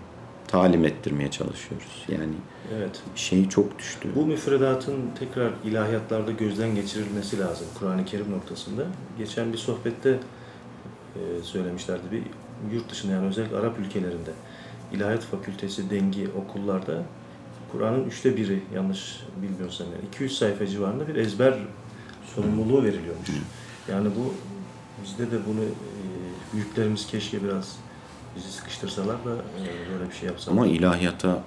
[0.49, 2.05] talim ettirmeye çalışıyoruz.
[2.09, 2.33] Yani
[2.77, 3.03] Evet.
[3.15, 4.09] şey çok düştü.
[4.15, 8.83] Bu müfredatın tekrar ilahiyatlarda gözden geçirilmesi lazım Kur'an-ı Kerim noktasında.
[9.19, 12.23] Geçen bir sohbette e, söylemişlerdi bir
[12.75, 14.31] yurt dışında yani özellikle Arap ülkelerinde
[14.93, 17.03] ilahiyat fakültesi dengi okullarda
[17.73, 21.55] Kur'an'ın üçte biri yanlış bilmiyorsam yani 200 sayfa civarında bir ezber
[22.35, 23.29] sorumluluğu veriliyormuş.
[23.89, 24.35] Yani bu
[25.05, 25.71] bizde de bunu e,
[26.55, 27.77] büyüklerimiz keşke biraz
[28.37, 30.57] bizi sıkıştırsalar da e, böyle bir şey yapsalar.
[30.57, 31.43] Ama ilahiyata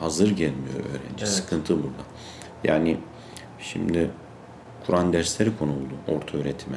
[0.00, 1.14] hazır gelmiyor öğrenci.
[1.18, 1.28] Evet.
[1.28, 2.02] Sıkıntı burada.
[2.64, 2.96] Yani
[3.58, 4.10] şimdi
[4.86, 6.76] Kur'an dersleri konuldu orta öğretime.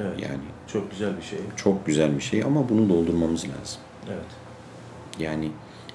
[0.00, 0.20] evet.
[0.22, 0.40] Yani
[0.72, 1.38] Çok güzel bir şey.
[1.56, 3.80] çok güzel bir şey ama bunu doldurmamız lazım.
[4.08, 4.24] Evet.
[5.18, 5.50] Yani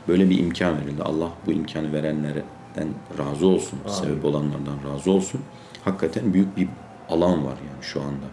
[0.07, 1.03] böyle bir imkan verildi.
[1.03, 3.79] Allah bu imkanı verenlerden razı olsun.
[3.85, 3.95] Amin.
[3.97, 5.41] Sebep olanlardan razı olsun.
[5.85, 6.67] Hakikaten büyük bir
[7.09, 8.25] alan var yani şu anda.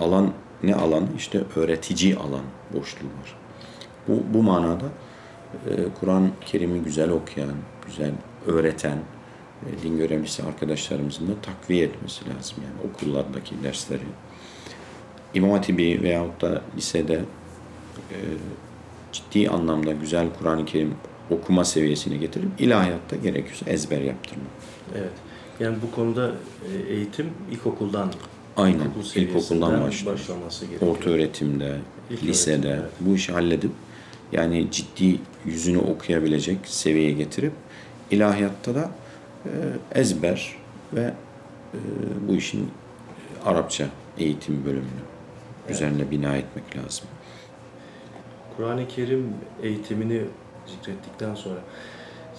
[0.00, 0.32] Alan
[0.62, 1.08] ne alan?
[1.16, 3.36] İşte öğretici alan boşluğu var.
[4.08, 4.84] Bu, bu manada
[5.70, 7.54] e, Kur'an-ı Kerim'i güzel okuyan,
[7.86, 8.12] güzel
[8.46, 8.98] öğreten
[9.66, 12.56] e, din görevlisi arkadaşlarımızın da takviye etmesi lazım.
[12.64, 14.02] Yani okullardaki dersleri.
[15.34, 17.14] İmam Hatibi veyahut da lisede
[18.10, 18.16] e,
[19.12, 20.94] ciddi anlamda güzel Kur'an-ı Kerim
[21.30, 24.50] okuma seviyesine getirip ilahiyatta gerekiyorsa ezber yaptırmak.
[24.94, 25.12] Evet.
[25.60, 26.32] Yani bu konuda
[26.72, 28.12] e, eğitim ilkokuldan
[28.56, 30.14] Aynen, ilkokul ilkokuldan başlıyor.
[30.14, 30.92] başlaması gerekiyor.
[30.96, 31.76] Orta öğretimde,
[32.10, 32.92] İlk lisede öğretim, evet.
[33.00, 33.70] bu işi halledip
[34.32, 37.52] yani ciddi yüzünü okuyabilecek seviyeye getirip
[38.10, 38.90] ilahiyatta da
[39.44, 39.50] e,
[40.00, 40.56] ezber
[40.94, 41.00] ve
[41.74, 41.78] e,
[42.28, 42.70] bu işin
[43.44, 43.86] Arapça
[44.18, 45.02] eğitim bölümünü
[45.70, 47.06] üzerine bina etmek lazım.
[48.56, 50.22] Kur'an-ı Kerim eğitimini
[50.66, 51.58] zikrettikten sonra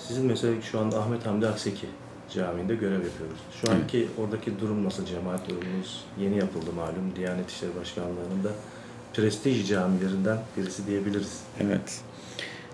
[0.07, 1.85] sizin mesela şu anda Ahmet Hamdi Akseki
[2.33, 3.39] Camii'nde görev yapıyoruz.
[3.61, 5.05] Şu anki oradaki durum nasıl?
[5.05, 7.15] Cemaat durumunuz yeni yapıldı malum.
[7.15, 8.49] Diyanet İşleri Başkanlığı'nın da
[9.13, 11.41] prestij camilerinden birisi diyebiliriz.
[11.59, 12.01] Evet.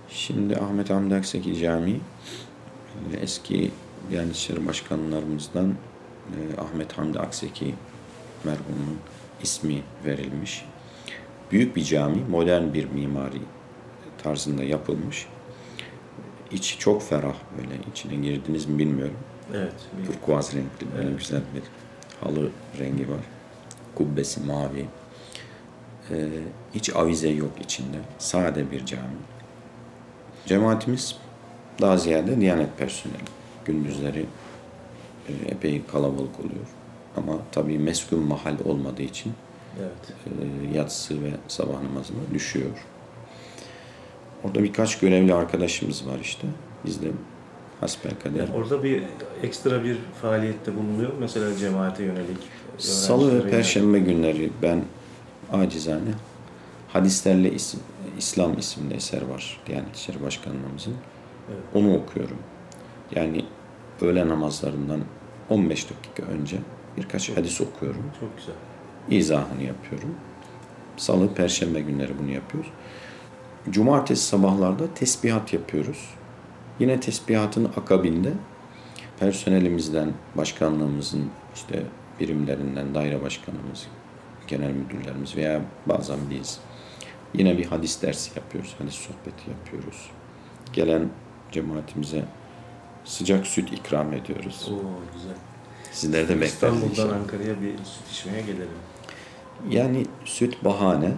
[0.09, 1.99] Şimdi Ahmet Hamdi Akseki Camii
[3.13, 3.71] e, eski
[4.09, 5.75] Diyanet İşleri Başkanlarımızdan
[6.29, 7.75] e, Ahmet Hamdi Akseki
[8.43, 8.97] merhumun
[9.43, 10.65] ismi verilmiş.
[11.51, 13.41] Büyük bir cami, modern bir mimari
[14.23, 15.27] tarzında yapılmış.
[16.51, 17.79] İçi çok ferah böyle.
[17.91, 19.17] İçine girdiniz mi bilmiyorum.
[19.53, 19.73] Evet.
[20.01, 21.19] bir- Turkuaz renkli böyle Evet.
[21.19, 21.63] güzel bir
[22.27, 23.19] halı rengi var.
[23.95, 24.85] Kubbesi mavi.
[26.11, 26.27] Ee,
[26.75, 27.97] hiç avize yok içinde.
[28.19, 29.03] Sade bir cami.
[30.45, 31.15] Cemaatimiz
[31.81, 33.17] daha ziyade Diyanet personeli.
[33.65, 34.25] Gündüzleri
[35.29, 36.65] e, epey kalabalık oluyor.
[37.17, 39.33] Ama tabii meskun mahal olmadığı için
[39.79, 40.13] Evet.
[40.73, 42.85] e, yatsı ve sabah namazına düşüyor.
[44.43, 46.47] Orada birkaç görevli arkadaşımız var işte.
[46.85, 47.07] Biz de
[47.81, 49.03] hasbelkader Yani orada bir
[49.43, 51.11] ekstra bir faaliyette bulunuyor.
[51.19, 52.37] Mesela cemaate yönelik.
[52.77, 53.49] Salı ve.
[53.49, 54.83] Perşembe günleri ben
[55.53, 56.09] acizane
[56.87, 57.77] Hadislerle İs-
[58.17, 60.93] İslam isimli eser var Diyanet İşleri Başkanlığımızın.
[61.49, 61.59] Evet.
[61.73, 62.37] Onu okuyorum.
[63.15, 63.45] Yani
[64.01, 64.99] öğle namazlarından
[65.49, 66.57] 15 dakika önce
[66.97, 68.03] birkaç hadis okuyorum.
[68.19, 68.55] Çok güzel.
[69.19, 70.15] İzahını yapıyorum.
[70.97, 72.69] Salı, Perşembe günleri bunu yapıyoruz.
[73.69, 76.09] Cumartesi sabahlarda tesbihat yapıyoruz.
[76.79, 78.33] Yine tesbihatın akabinde
[79.19, 81.83] personelimizden, başkanlığımızın işte
[82.19, 83.87] birimlerinden, daire başkanımız,
[84.47, 86.59] genel müdürlerimiz veya bazen biz
[87.33, 90.09] yine bir hadis dersi yapıyoruz, hadis sohbeti yapıyoruz.
[90.73, 91.09] Gelen
[91.51, 92.23] cemaatimize
[93.05, 94.69] sıcak süt ikram ediyoruz.
[94.71, 94.75] Oo
[95.13, 95.35] güzel.
[95.91, 97.15] Sizleri de bekleriz İstanbul'dan inşallah.
[97.15, 98.67] Ankara'ya bir süt içmeye gelelim.
[99.69, 101.13] Yani süt bahane, e,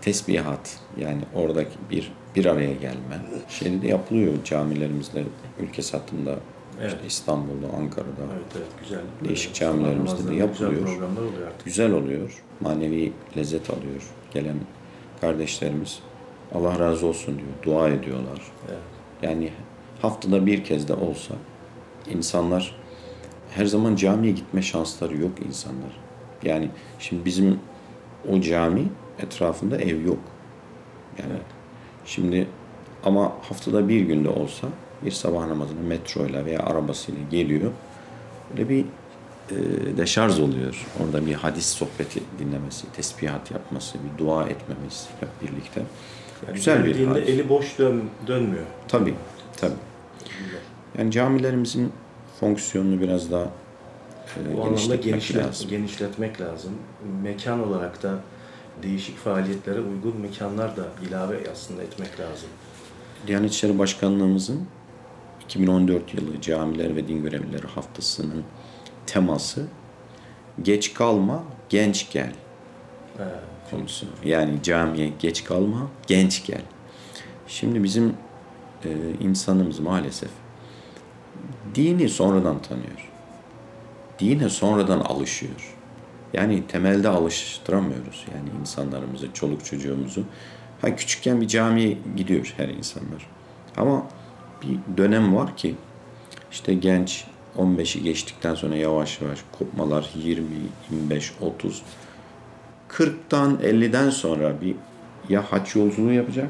[0.00, 5.24] tesbihat yani oradaki bir bir araya gelme şeyde de yapılıyor camilerimizde
[5.60, 6.34] ülke satında
[6.80, 6.92] Evet.
[6.92, 9.00] işte İstanbul'da, Ankara'da Evet evet güzel.
[9.24, 10.72] Değişik camilerimizde de yapılıyor.
[10.72, 11.64] Güzel oluyor artık.
[11.64, 12.42] güzel oluyor.
[12.60, 14.02] Manevi lezzet alıyor.
[14.34, 14.56] Gelen
[15.20, 15.98] kardeşlerimiz
[16.54, 17.48] Allah razı olsun diyor.
[17.62, 18.42] Dua ediyorlar.
[18.68, 18.78] Evet.
[19.22, 19.50] Yani
[20.02, 21.34] haftada bir kez de olsa
[22.10, 22.76] insanlar
[23.50, 25.96] her zaman camiye gitme şansları yok insanlar.
[26.42, 27.58] Yani şimdi bizim
[28.32, 28.82] o cami
[29.18, 30.18] etrafında ev yok.
[31.18, 31.42] Yani Evet.
[32.06, 32.46] Şimdi
[33.04, 34.66] ama haftada bir günde olsa
[35.04, 37.70] bir sabah namazına metroyla veya arabasıyla geliyor.
[38.50, 38.84] Böyle bir
[39.50, 39.56] e,
[39.96, 40.86] deşarj oluyor.
[41.04, 45.82] Orada bir hadis sohbeti dinlemesi, tesbihat yapması, bir dua etmemiz hep birlikte.
[46.46, 47.16] Yani Güzel bir hal.
[47.16, 48.64] eli boş dön, dönmüyor.
[48.88, 49.14] Tabii,
[49.56, 49.72] tabii.
[50.98, 51.92] Yani camilerimizin
[52.40, 53.46] fonksiyonunu biraz daha e,
[54.56, 55.70] Bu anlamda genişletmek genişlet, lazım.
[55.70, 56.72] genişletmek lazım.
[57.22, 58.14] Mekan olarak da
[58.82, 62.48] değişik faaliyetlere uygun mekanlar da ilave aslında etmek lazım.
[63.26, 64.66] Diyanet İşleri Başkanlığımızın
[65.44, 68.44] 2014 yılı Camiler ve Din Görevlileri Haftası'nın
[69.06, 69.66] teması
[70.62, 72.32] geç kalma, genç gel
[73.16, 73.24] He,
[73.70, 74.06] konusu.
[74.24, 76.62] Yani camiye geç kalma, genç gel.
[77.46, 78.14] Şimdi bizim
[78.84, 78.90] e,
[79.20, 80.30] insanımız maalesef
[81.74, 83.10] dini sonradan tanıyor.
[84.18, 85.76] Dine sonradan alışıyor.
[86.32, 90.24] Yani temelde alıştıramıyoruz yani insanlarımızı, çoluk çocuğumuzu.
[90.80, 93.26] Ha küçükken bir camiye gidiyor her insanlar.
[93.76, 94.06] Ama
[94.62, 95.74] bir dönem var ki
[96.52, 97.24] işte genç
[97.58, 100.46] 15'i geçtikten sonra yavaş yavaş kopmalar 20,
[100.90, 101.82] 25, 30
[102.88, 104.74] 40'tan 50'den sonra bir
[105.28, 106.48] ya haç yolculuğu yapacak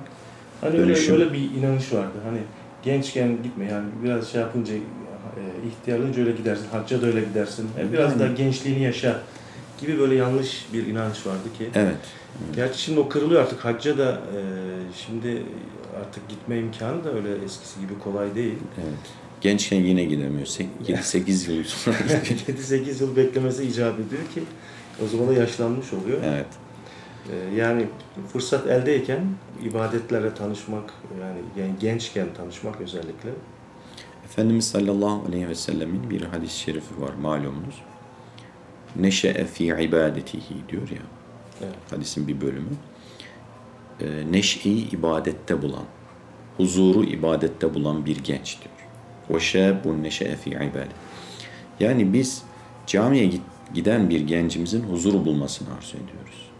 [0.60, 1.14] Hani Dönüşüm.
[1.14, 2.18] öyle, öyle bir inanış vardı.
[2.24, 2.38] Hani
[2.82, 4.74] gençken gitme yani biraz şey yapınca
[5.86, 7.68] e, öyle gidersin, hacca da öyle gidersin.
[7.78, 8.20] Yani biraz Yani.
[8.20, 9.20] daha gençliğini yaşa
[9.80, 11.68] gibi böyle yanlış bir inanç vardı ki.
[11.74, 11.96] Evet.
[12.56, 13.64] Gerçi şimdi o kırılıyor artık.
[13.64, 14.40] Hacca da e,
[15.06, 15.42] şimdi
[16.00, 18.58] artık gitme imkanı da öyle eskisi gibi kolay değil.
[18.76, 18.98] Evet.
[19.40, 20.46] Gençken yine gidemiyor.
[20.46, 21.96] 7-8 yıl sonra
[22.28, 22.58] gidiyor.
[22.58, 24.42] 7-8 yıl beklemesi icap ediyor ki
[25.04, 26.18] o zaman da yaşlanmış oluyor.
[26.24, 26.46] Evet.
[27.32, 27.86] E, yani
[28.32, 29.20] fırsat eldeyken
[29.64, 33.30] ibadetlerle tanışmak yani, yani gençken tanışmak özellikle
[34.24, 37.74] Efendimiz sallallahu aleyhi ve sellemin bir hadis-i şerifi var malumunuz.
[38.96, 41.02] Neşe'e fi ibadetihi diyor ya.
[41.62, 41.74] Evet.
[41.90, 42.70] Hadisin bir bölümü.
[44.00, 45.84] Ee, neşeyi ibadette bulan,
[46.56, 48.74] huzuru ibadette bulan bir genç diyor.
[49.30, 50.88] Ve şâbun neşe'e fi ibadet.
[51.80, 52.42] Yani biz
[52.86, 53.30] camiye
[53.74, 56.50] giden bir gencimizin huzuru bulmasını arzu ediyoruz.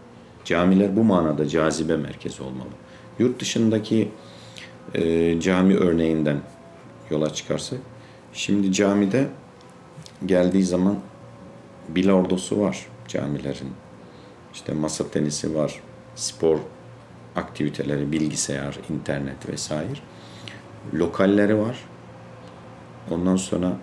[0.45, 2.69] Camiler bu manada cazibe merkezi olmalı.
[3.19, 4.11] Yurt dışındaki
[4.93, 6.37] e, cami örneğinden
[7.09, 7.79] yola çıkarsak,
[8.33, 9.27] şimdi camide
[10.25, 10.99] geldiği zaman
[11.95, 13.73] bilardosu var camilerin.
[14.53, 15.79] İşte masa tenisi var,
[16.15, 16.59] spor
[17.35, 19.99] aktiviteleri, bilgisayar, internet vesaire.
[20.93, 21.77] Lokalleri var.
[23.11, 23.77] Ondan sonra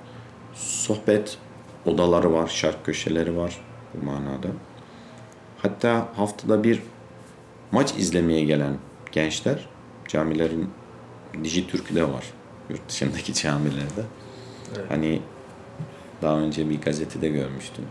[0.54, 1.38] sohbet
[1.86, 3.60] odaları var, şark köşeleri var
[3.94, 4.48] bu manada.
[5.58, 6.82] Hatta haftada bir
[7.72, 8.76] maç izlemeye gelen
[9.12, 9.68] gençler
[10.08, 10.70] Camilerin
[11.44, 12.24] Dijitürk'ü de var.
[12.70, 14.02] Yurt dışındaki camilerde.
[14.76, 14.84] Evet.
[14.88, 15.20] Hani
[16.22, 17.84] daha önce bir gazetede görmüştüm.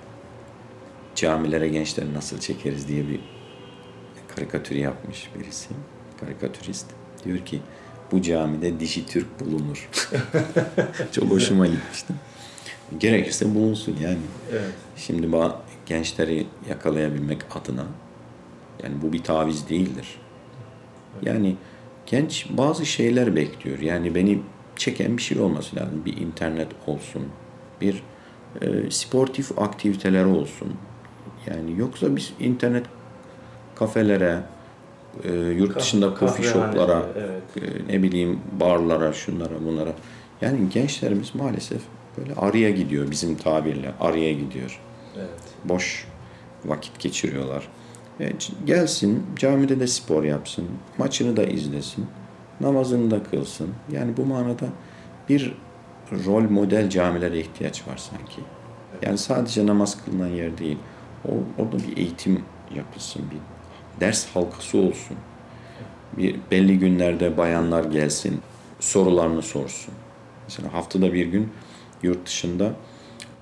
[1.17, 3.19] Camilere gençleri nasıl çekeriz diye bir
[4.35, 5.69] karikatür yapmış birisi.
[6.19, 6.85] Karikatürist.
[7.25, 7.61] Diyor ki
[8.11, 9.89] bu camide Dijitürk bulunur.
[11.11, 12.13] Çok hoşuma gitmişti.
[12.99, 14.17] Gerekirse bulunsun yani.
[14.51, 14.73] Evet.
[14.95, 17.85] Şimdi ba- gençleri yakalayabilmek adına
[18.83, 20.19] yani bu bir taviz değildir.
[21.23, 21.55] Yani
[22.05, 23.79] genç bazı şeyler bekliyor.
[23.79, 24.41] Yani beni
[24.75, 26.05] çeken bir şey olması lazım.
[26.05, 27.23] Bir internet olsun.
[27.81, 28.03] Bir
[28.61, 30.73] e, sportif aktiviteler olsun.
[31.49, 32.85] Yani yoksa biz internet
[33.75, 34.39] kafelere,
[35.23, 37.63] e, yurt dışında coffee shoplara, evet.
[37.89, 39.93] e, ne bileyim barlara, şunlara, bunlara.
[40.41, 41.81] Yani gençlerimiz maalesef
[42.17, 43.91] böyle araya gidiyor bizim tabirle.
[43.99, 44.79] Araya gidiyor.
[45.17, 45.29] Evet.
[45.63, 46.07] Boş
[46.65, 47.67] vakit geçiriyorlar.
[48.19, 48.31] E,
[48.65, 50.65] gelsin, camide de spor yapsın,
[50.97, 52.05] maçını da izlesin,
[52.61, 53.69] namazını da kılsın.
[53.91, 54.65] Yani bu manada
[55.29, 55.53] bir
[56.25, 58.41] rol model camilere ihtiyaç var sanki.
[59.01, 60.77] Yani sadece namaz kılınan yer değil.
[61.57, 62.43] Orada bir eğitim
[62.75, 63.39] yapılsın, bir
[64.01, 65.17] ders halkası olsun.
[66.17, 68.41] Bir belli günlerde bayanlar gelsin,
[68.79, 69.93] sorularını sorsun.
[70.47, 71.49] Mesela haftada bir gün
[72.03, 72.73] yurt dışında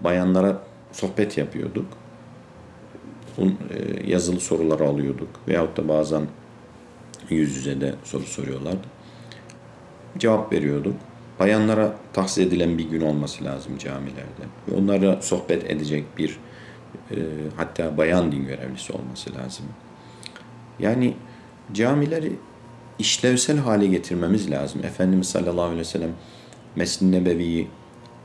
[0.02, 1.86] bayanlara sohbet yapıyorduk.
[3.40, 3.46] E,
[4.08, 5.30] yazılı soruları alıyorduk.
[5.48, 6.28] Veyahut da bazen
[7.30, 8.88] yüz yüze de soru soruyorlardı.
[10.18, 10.96] Cevap veriyorduk.
[11.40, 14.44] Bayanlara tahsis edilen bir gün olması lazım camilerde.
[14.68, 16.40] Ve onlara sohbet edecek bir
[17.12, 17.16] e,
[17.56, 19.66] hatta bayan din görevlisi olması lazım.
[20.80, 21.14] Yani
[21.74, 22.32] camileri
[23.00, 24.82] işlevsel hale getirmemiz lazım.
[24.86, 26.12] Efendimiz sallallahu aleyhi ve sellem
[26.76, 27.68] Mescid-i Nebevi'yi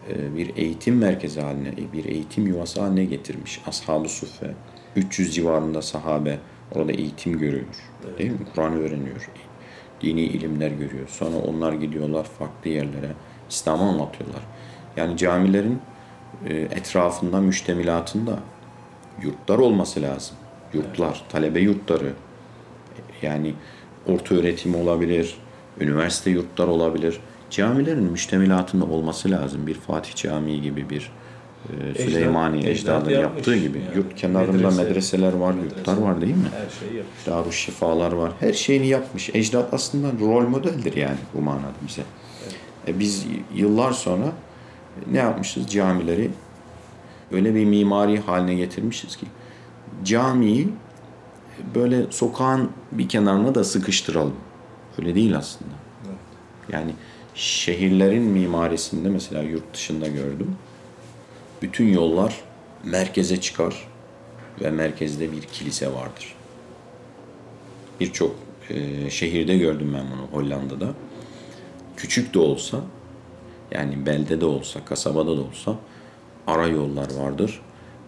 [0.08, 3.60] e, bir eğitim merkezi haline, bir eğitim yuvası haline getirmiş.
[3.66, 4.54] Ashab-ı Suffe,
[4.96, 6.38] 300 civarında sahabe
[6.74, 7.64] orada eğitim görüyor.
[8.18, 8.38] Değil mi?
[8.54, 9.30] Kur'an öğreniyor.
[10.00, 11.08] Dini ilimler görüyor.
[11.08, 13.12] Sonra onlar gidiyorlar farklı yerlere.
[13.50, 14.42] İslam'ı anlatıyorlar.
[14.96, 15.78] Yani camilerin
[16.46, 18.38] e, etrafında, müştemilatında
[19.22, 20.36] yurtlar olması lazım.
[20.74, 22.12] Yurtlar, talebe yurtları.
[23.22, 23.54] Yani
[24.08, 25.34] orta öğretim olabilir,
[25.80, 27.20] üniversite yurtlar olabilir.
[27.50, 29.66] Camilerin müştemilatında olması lazım.
[29.66, 31.12] Bir Fatih Camii gibi bir
[31.68, 33.78] e, Süleymaniye ecdadın yaptığı gibi.
[33.78, 33.96] yani.
[33.96, 36.42] Yurt kenarında Medrese- medreseler var, medrese- yurtlar var değil mi?
[36.52, 37.26] Her şeyi yapmış.
[37.26, 38.32] Darüşşifalar var.
[38.40, 39.30] Her şeyini yapmış.
[39.34, 42.02] Ecdat aslında rol modeldir yani bu manada bize.
[42.88, 44.32] E biz yıllar sonra
[45.12, 45.66] ne yapmışız?
[45.70, 46.30] Camileri
[47.32, 49.26] öyle bir mimari haline getirmişiz ki
[50.04, 50.68] camiyi
[51.74, 54.36] böyle sokağın bir kenarına da sıkıştıralım.
[54.98, 55.70] Öyle değil aslında.
[56.06, 56.18] Evet.
[56.72, 56.94] Yani
[57.34, 60.56] şehirlerin mimarisinde mesela yurt dışında gördüm.
[61.62, 62.40] Bütün yollar
[62.84, 63.88] merkeze çıkar
[64.60, 66.34] ve merkezde bir kilise vardır.
[68.00, 68.36] Birçok
[68.70, 70.94] e, şehirde gördüm ben bunu Hollanda'da.
[71.96, 72.80] Küçük de olsa
[73.70, 75.76] yani beldede olsa, kasabada da olsa
[76.50, 77.60] ara yollar vardır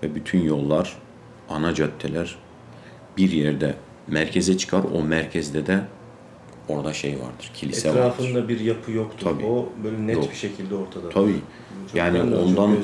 [0.03, 0.97] ve bütün yollar,
[1.49, 2.37] ana caddeler
[3.17, 3.75] bir yerde
[4.07, 4.83] merkeze çıkar.
[4.95, 5.81] O merkezde de
[6.69, 8.01] orada şey vardır, kilise vardır.
[8.01, 9.27] Etrafında bir yapı yoktur.
[9.27, 9.45] Tabii.
[9.45, 10.31] O böyle net Yok.
[10.31, 11.09] bir şekilde ortada.
[11.09, 11.37] Tabii.
[11.87, 12.77] Çok Yani ondan-.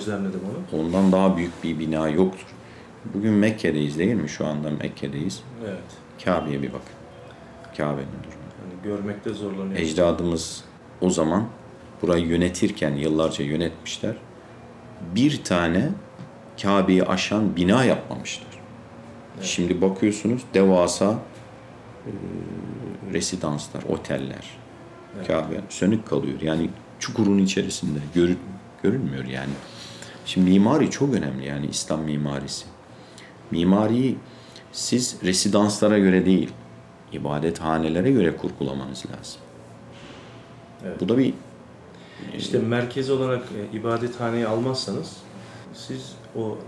[0.72, 2.46] Ondan daha büyük bir bina yoktur.
[3.14, 4.28] Bugün Mekke'deyiz değil mi?
[4.28, 5.42] Şu anda Mekke'deyiz.
[5.68, 5.78] Evet.
[6.24, 6.94] Kabe'ye bir bakın.
[7.76, 8.48] Kabe'nin durumu.
[8.62, 9.80] Yani görmekte zorlanıyor.
[9.80, 10.64] Ecdadımız
[11.00, 11.44] o zaman
[12.02, 14.16] burayı yönetirken yıllarca yönetmişler.
[15.14, 15.88] Bir tane
[16.62, 18.48] Kabe'yi aşan bina yapmamışlar.
[19.42, 21.18] Şimdi bakıyorsunuz devasa
[22.06, 22.10] e,
[23.12, 24.58] residanslar, oteller.
[25.26, 26.40] Kabe sönük kalıyor.
[26.40, 28.36] Yani çukurun içerisinde görü,
[28.82, 29.52] görünmüyor yani.
[30.26, 32.64] Şimdi mimari çok önemli yani İslam mimarisi.
[33.50, 34.16] Mimariyi
[34.72, 36.50] siz residanslara göre değil,
[37.12, 39.40] ibadethanelere göre kurgulamanız lazım.
[40.86, 41.00] Evet.
[41.00, 41.34] Bu da bir
[42.38, 45.16] İşte merkez olarak e, ibadethaneyi almazsanız
[45.74, 46.58] siz o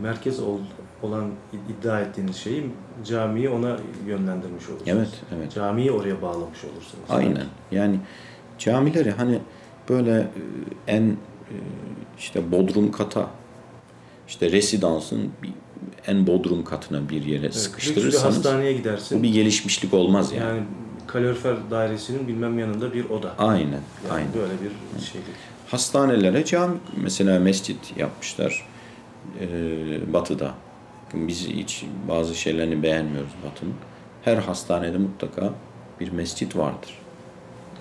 [0.00, 0.58] merkez ol-
[1.02, 1.30] olan
[1.68, 2.70] iddia ettiğiniz şeyi
[3.06, 4.88] camiyi ona yönlendirmiş olursunuz.
[4.88, 5.08] Evet,
[5.38, 5.54] evet.
[5.54, 7.04] Camiyi oraya bağlamış olursunuz.
[7.08, 7.46] Aynen.
[7.72, 8.00] Yani
[8.58, 9.38] camileri hani
[9.88, 10.26] böyle e,
[10.86, 11.16] en e,
[12.18, 13.30] işte bodrum kata
[14.28, 15.30] işte residansın
[16.06, 19.18] en bodrum katına bir yere Evet, lüks bir sıkıştırırsanız hastaneye gidersin.
[19.18, 20.44] bu bir gelişmişlik olmaz yani.
[20.44, 20.62] yani
[21.06, 23.34] kalorifer dairesinin bilmem yanında bir oda.
[23.38, 23.62] Aynen.
[23.62, 23.80] Yani
[24.10, 24.34] aynen.
[24.34, 25.28] böyle bir şeylik.
[25.66, 28.66] Hastanelere cami mesela mescit yapmışlar
[29.40, 29.46] e,
[30.12, 30.54] batıda.
[31.14, 33.74] Biz hiç bazı şeylerini beğenmiyoruz batının.
[34.22, 35.50] Her hastanede mutlaka
[36.00, 36.98] bir mescit vardır.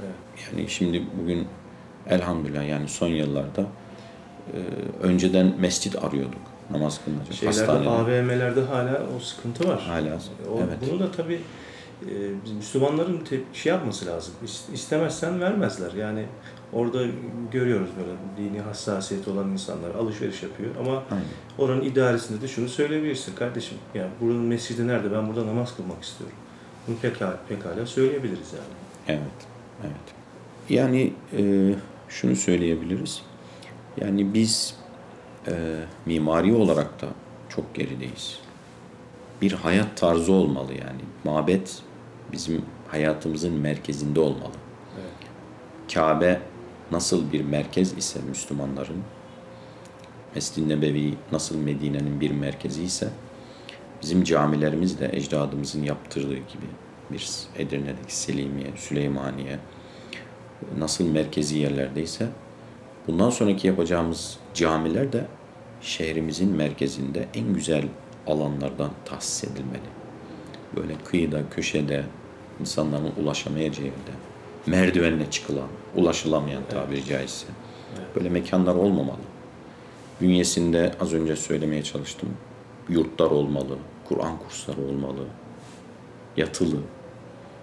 [0.02, 0.16] Evet.
[0.52, 1.48] Yani şimdi bugün
[2.10, 3.62] elhamdülillah yani son yıllarda
[4.54, 4.58] e,
[5.02, 7.90] önceden mescit arıyorduk namaz kılınacak Şeylerde hastanede.
[7.90, 9.82] AVM'lerde hala o sıkıntı var.
[9.82, 10.16] Hala
[10.54, 10.78] O, evet.
[10.92, 11.42] Bunu da tabii
[12.46, 13.20] biz Müslümanların
[13.54, 14.34] şey yapması lazım.
[14.46, 15.92] İs- İstemezsen vermezler.
[15.94, 16.26] Yani
[16.74, 17.04] orada
[17.52, 18.12] görüyoruz böyle
[18.50, 21.26] dini hassasiyeti olan insanlar alışveriş yapıyor ama Aynen.
[21.58, 23.78] oranın idaresinde de şunu söyleyebilirsin kardeşim.
[23.96, 25.12] Yani buranın mescidi nerede?
[25.12, 26.36] Ben burada namaz kılmak istiyorum.
[26.88, 28.74] Bunu pekala, pekala söyleyebiliriz yani.
[29.20, 29.48] Evet,
[29.84, 30.16] evet.
[30.70, 31.74] Yani e,
[32.10, 33.22] şunu söyleyebiliriz.
[33.98, 34.76] Yani biz
[35.48, 37.06] e, mimari olarak da
[37.50, 38.40] çok gerideyiz.
[39.42, 41.02] Bir hayat tarzı olmalı yani.
[41.24, 41.82] Mabet
[42.34, 44.54] bizim hayatımızın merkezinde olmalı.
[44.96, 45.30] Evet.
[45.94, 46.42] Kabe
[46.92, 49.04] nasıl bir merkez ise Müslümanların,
[50.36, 53.10] Mescid-i Nebevi nasıl Medine'nin bir merkezi ise
[54.02, 56.68] bizim camilerimiz de ecdadımızın yaptırdığı gibi
[57.12, 59.60] bir Edirne'deki Selimiye, Süleymaniye
[60.78, 62.28] nasıl merkezi yerlerdeyse
[63.08, 65.26] bundan sonraki yapacağımız camiler de
[65.82, 67.84] şehrimizin merkezinde en güzel
[68.28, 69.90] alanlardan tahsis edilmeli.
[70.76, 72.04] Böyle kıyıda, köşede,
[72.60, 74.12] insanların ulaşamayacağı yerde,
[74.66, 77.46] merdivenle çıkılan, ulaşılamayan tabiri caizse.
[78.16, 79.18] Böyle mekanlar olmamalı.
[80.22, 82.30] Bünyesinde az önce söylemeye çalıştım.
[82.90, 83.78] Yurtlar olmalı,
[84.10, 85.26] Kur'an kursları olmalı,
[86.38, 86.76] yatılı,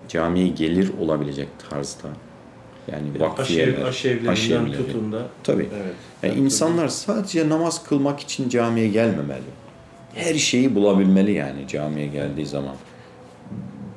[0.09, 2.09] camiye gelir olabilecek tarzda.
[2.93, 4.87] Yani vakfiyeler, Aşev, aşevlerinden aşevleri.
[4.87, 5.27] tutun da.
[5.45, 5.69] Tabii.
[5.83, 5.95] Evet.
[6.23, 9.43] Yani insanlar sadece namaz kılmak için camiye gelmemeli.
[10.15, 12.75] Her şeyi bulabilmeli yani camiye geldiği zaman.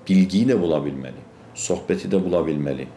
[0.10, 1.16] Bilgiyi de bulabilmeli.
[1.56, 2.88] Sohbeti de bulabilmeli.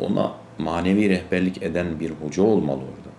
[0.00, 3.10] Ona manevi rehberlik eden bir hoca olmalı orada.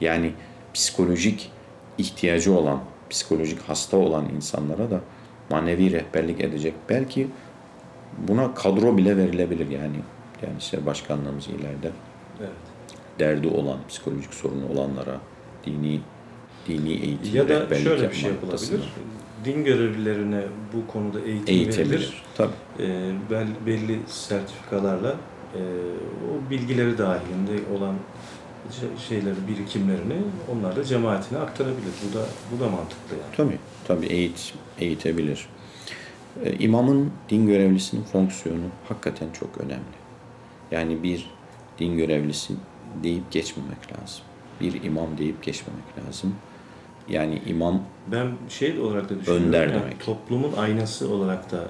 [0.00, 0.32] Yani
[0.74, 1.50] psikolojik
[1.98, 2.80] ihtiyacı olan,
[3.10, 5.00] psikolojik hasta olan insanlara da
[5.50, 6.74] manevi rehberlik edecek.
[6.88, 7.26] Belki
[8.18, 9.96] buna kadro bile verilebilir yani.
[10.42, 11.90] Yani işte başkanlığımız ileride
[12.40, 12.50] Evet.
[13.18, 15.20] derdi olan, psikolojik sorunu olanlara
[15.66, 16.00] dini
[16.68, 18.80] dini eğitim Ya da şöyle bir şey yapılabilir.
[19.44, 20.42] Din görevlilerine
[20.72, 21.90] bu konuda eğitim Eğitebilir.
[21.90, 22.22] verilir.
[22.36, 22.52] Tabii.
[22.80, 25.10] Ee, bel- belli sertifikalarla
[25.54, 25.60] e,
[26.30, 27.94] o bilgileri dahilinde olan
[28.80, 30.16] şey- şeyleri, birikimlerini
[30.52, 31.92] onlar da cemaatine aktarabilir.
[32.10, 33.36] Bu da bu da mantıklı yani.
[33.36, 33.58] Tabii.
[33.88, 35.48] Tabii eğit, eğitebilir.
[36.44, 39.94] Ee, imamın din görevlisinin fonksiyonu hakikaten çok önemli.
[40.70, 41.30] Yani bir
[41.78, 42.54] din görevlisi
[43.02, 44.20] deyip geçmemek lazım.
[44.60, 46.34] Bir imam deyip geçmemek lazım.
[47.08, 47.82] Yani imam
[48.12, 49.46] Ben şey olarak da düşünüyorum.
[49.46, 50.04] Önder yani demek.
[50.04, 51.64] toplumun aynası olarak da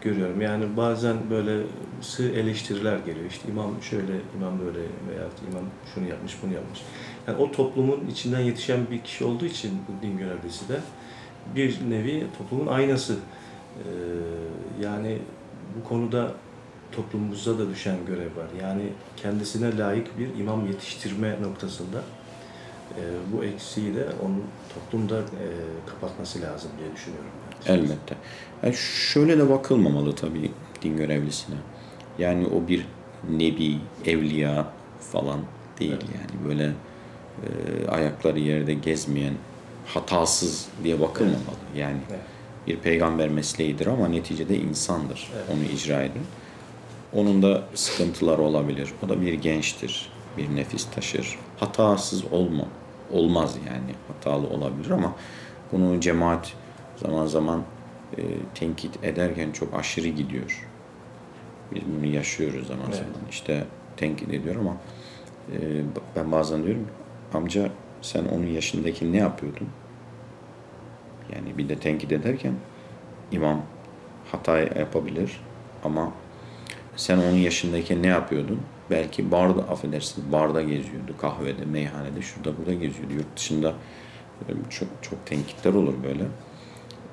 [0.00, 0.40] görüyorum.
[0.40, 1.62] Yani bazen böyle
[2.00, 3.26] sığ eleştiriler geliyor.
[3.30, 5.64] İşte imam şöyle, imam böyle veya imam
[5.94, 6.80] şunu yapmış, bunu yapmış.
[7.26, 10.80] Yani o toplumun içinden yetişen bir kişi olduğu için bu din görevlisi de
[11.56, 13.14] bir nevi toplumun aynası.
[13.14, 13.82] Ee,
[14.84, 15.18] yani
[15.78, 16.32] bu konuda
[16.92, 18.46] toplumumuzda da düşen görev var.
[18.62, 18.82] Yani
[19.16, 22.02] kendisine layık bir imam yetiştirme noktasında
[22.96, 24.42] e, bu eksiği de onun
[24.74, 25.46] toplumda e,
[25.86, 27.30] kapatması lazım diye düşünüyorum.
[27.68, 27.74] ben.
[27.74, 28.14] Elbette.
[28.62, 28.74] Yani
[29.12, 30.50] şöyle de bakılmamalı tabii
[30.82, 31.56] din görevlisine.
[32.18, 32.86] Yani o bir
[33.30, 34.66] nebi, evliya
[35.12, 35.40] falan
[35.80, 36.48] değil yani.
[36.48, 36.64] Böyle
[37.42, 39.34] e, ayakları yerde gezmeyen,
[39.86, 41.38] hatasız diye bakılmamalı.
[41.76, 42.20] Yani Evet.
[42.66, 45.30] bir peygamber mesleğidir ama neticede insandır.
[45.36, 45.44] Evet.
[45.54, 46.22] Onu icra eden.
[47.12, 48.88] Onun da sıkıntıları olabilir.
[49.06, 50.10] O da bir gençtir.
[50.38, 51.38] Bir nefis taşır.
[51.60, 52.64] Hatasız olma,
[53.12, 53.94] olmaz yani.
[54.08, 55.12] Hatalı olabilir ama
[55.72, 56.52] bunu cemaat
[56.96, 57.62] zaman zaman
[58.18, 58.22] e,
[58.54, 60.68] tenkit ederken çok aşırı gidiyor.
[61.74, 62.96] Biz bunu yaşıyoruz zaman Evet.
[62.96, 63.28] zaman.
[63.30, 63.64] İşte
[63.96, 64.76] tenkit ediyor ama
[65.52, 65.56] e,
[66.16, 66.86] ben bazen diyorum
[67.34, 67.70] amca
[68.02, 69.68] sen onun yaşındaki ne yapıyordun?
[71.34, 72.52] Yani bir de tenkit ederken
[73.32, 73.62] imam
[74.32, 75.40] hata yapabilir
[75.84, 76.12] ama
[76.96, 78.60] sen onun yaşındayken ne yapıyordun?
[78.90, 83.12] Belki barda affedersin barda geziyordu, kahvede, meyhanede, şurada burada geziyordu.
[83.12, 83.74] Yurt dışında
[84.48, 86.24] e, çok çok tenkitler olur böyle.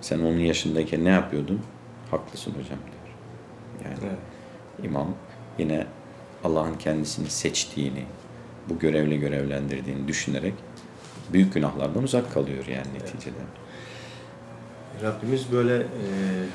[0.02, 1.62] Sen onun yaşındayken ne yapıyordun?
[2.12, 3.16] Haklısın hocam diyor.
[3.84, 4.20] Yani Evet.
[4.84, 5.08] imam
[5.60, 5.88] yine
[6.44, 8.04] Allah'ın kendisini seçtiğini,
[8.70, 10.54] bu görevle görevlendirdiğini düşünerek
[11.34, 13.36] büyük günahlardan uzak kalıyor yani neticede.
[15.04, 15.86] Rabbimiz böyle e,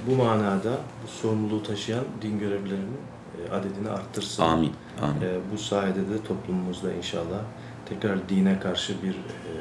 [0.08, 3.19] bu manada bu sorumluluğu taşıyan din görevlilerinin e,
[3.52, 4.42] adedini arttırsın.
[4.42, 4.72] Amin.
[5.02, 5.20] Amin.
[5.20, 7.40] E, bu sayede de toplumumuzda inşallah
[7.88, 9.52] tekrar dine karşı bir e,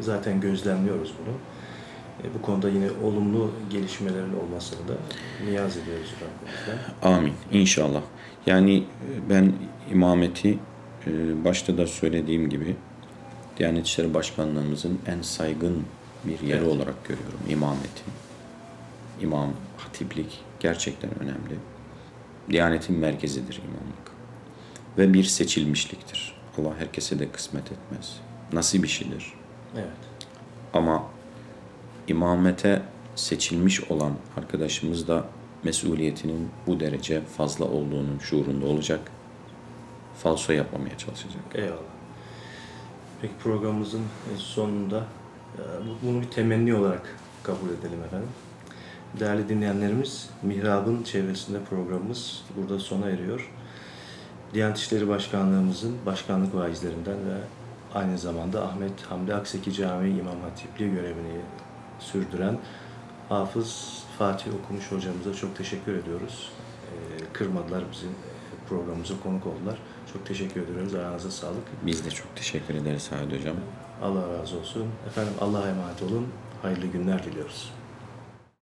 [0.00, 1.34] zaten gözlemliyoruz bunu.
[2.22, 4.94] E, bu konuda yine olumlu gelişmelerin olmasını da
[5.48, 7.16] niyaz ediyoruz Rabbimizden.
[7.16, 7.32] Amin.
[7.52, 8.00] İnşallah.
[8.46, 9.52] Yani e, ben
[9.92, 10.58] imameti
[11.06, 12.76] e, başta da söylediğim gibi
[13.56, 15.84] Diyanet İşleri Başkanlığımızın en saygın
[16.24, 16.76] bir yeri Evet.
[16.76, 18.02] olarak görüyorum imameti.
[19.20, 21.54] İmam, hatiplik gerçekten önemli.
[22.50, 24.06] Diyanetin merkezidir imamlık.
[24.98, 26.36] Ve bir seçilmişliktir.
[26.58, 28.16] Allah herkese de kısmet etmez.
[28.52, 29.32] Nasip işidir.
[29.74, 29.86] Evet.
[30.72, 31.04] Ama
[32.08, 32.82] imamete
[33.14, 35.24] seçilmiş olan arkadaşımız da
[35.64, 39.00] mesuliyetinin bu derece fazla olduğunun şuurunda olacak.
[40.18, 41.42] Falso yapmamaya çalışacak.
[41.54, 41.76] Eyvallah.
[43.22, 44.02] Peki programımızın
[44.38, 45.06] sonunda
[45.58, 48.28] e, bu- bunu bir temenni olarak kabul edelim efendim.
[49.20, 53.50] Değerli dinleyenlerimiz, Mihrab'ın çevresinde programımız burada sona eriyor.
[54.54, 57.38] Diyanet İşleri Başkanlığımızın başkanlık vaizlerinden ve
[57.94, 61.40] aynı zamanda Ahmet Hamdi Akseki Camii İmam Hatipliği görevini
[61.98, 62.58] sürdüren
[63.28, 66.52] Hafız Fatih Okumuş hocamıza çok teşekkür ediyoruz.
[66.84, 68.10] E, Kırmadılar bizim
[68.68, 69.78] programımıza konuk oldular.
[70.12, 70.94] Çok teşekkür ediyoruz.
[70.94, 71.64] Ayağınıza sağlık.
[71.86, 73.56] Biz de çok teşekkür ederiz Sa'd Hocam.
[74.02, 74.86] Allah razı olsun.
[75.06, 76.26] Efendim Allah'a emanet olun.
[76.62, 77.70] Hayırlı günler diliyoruz.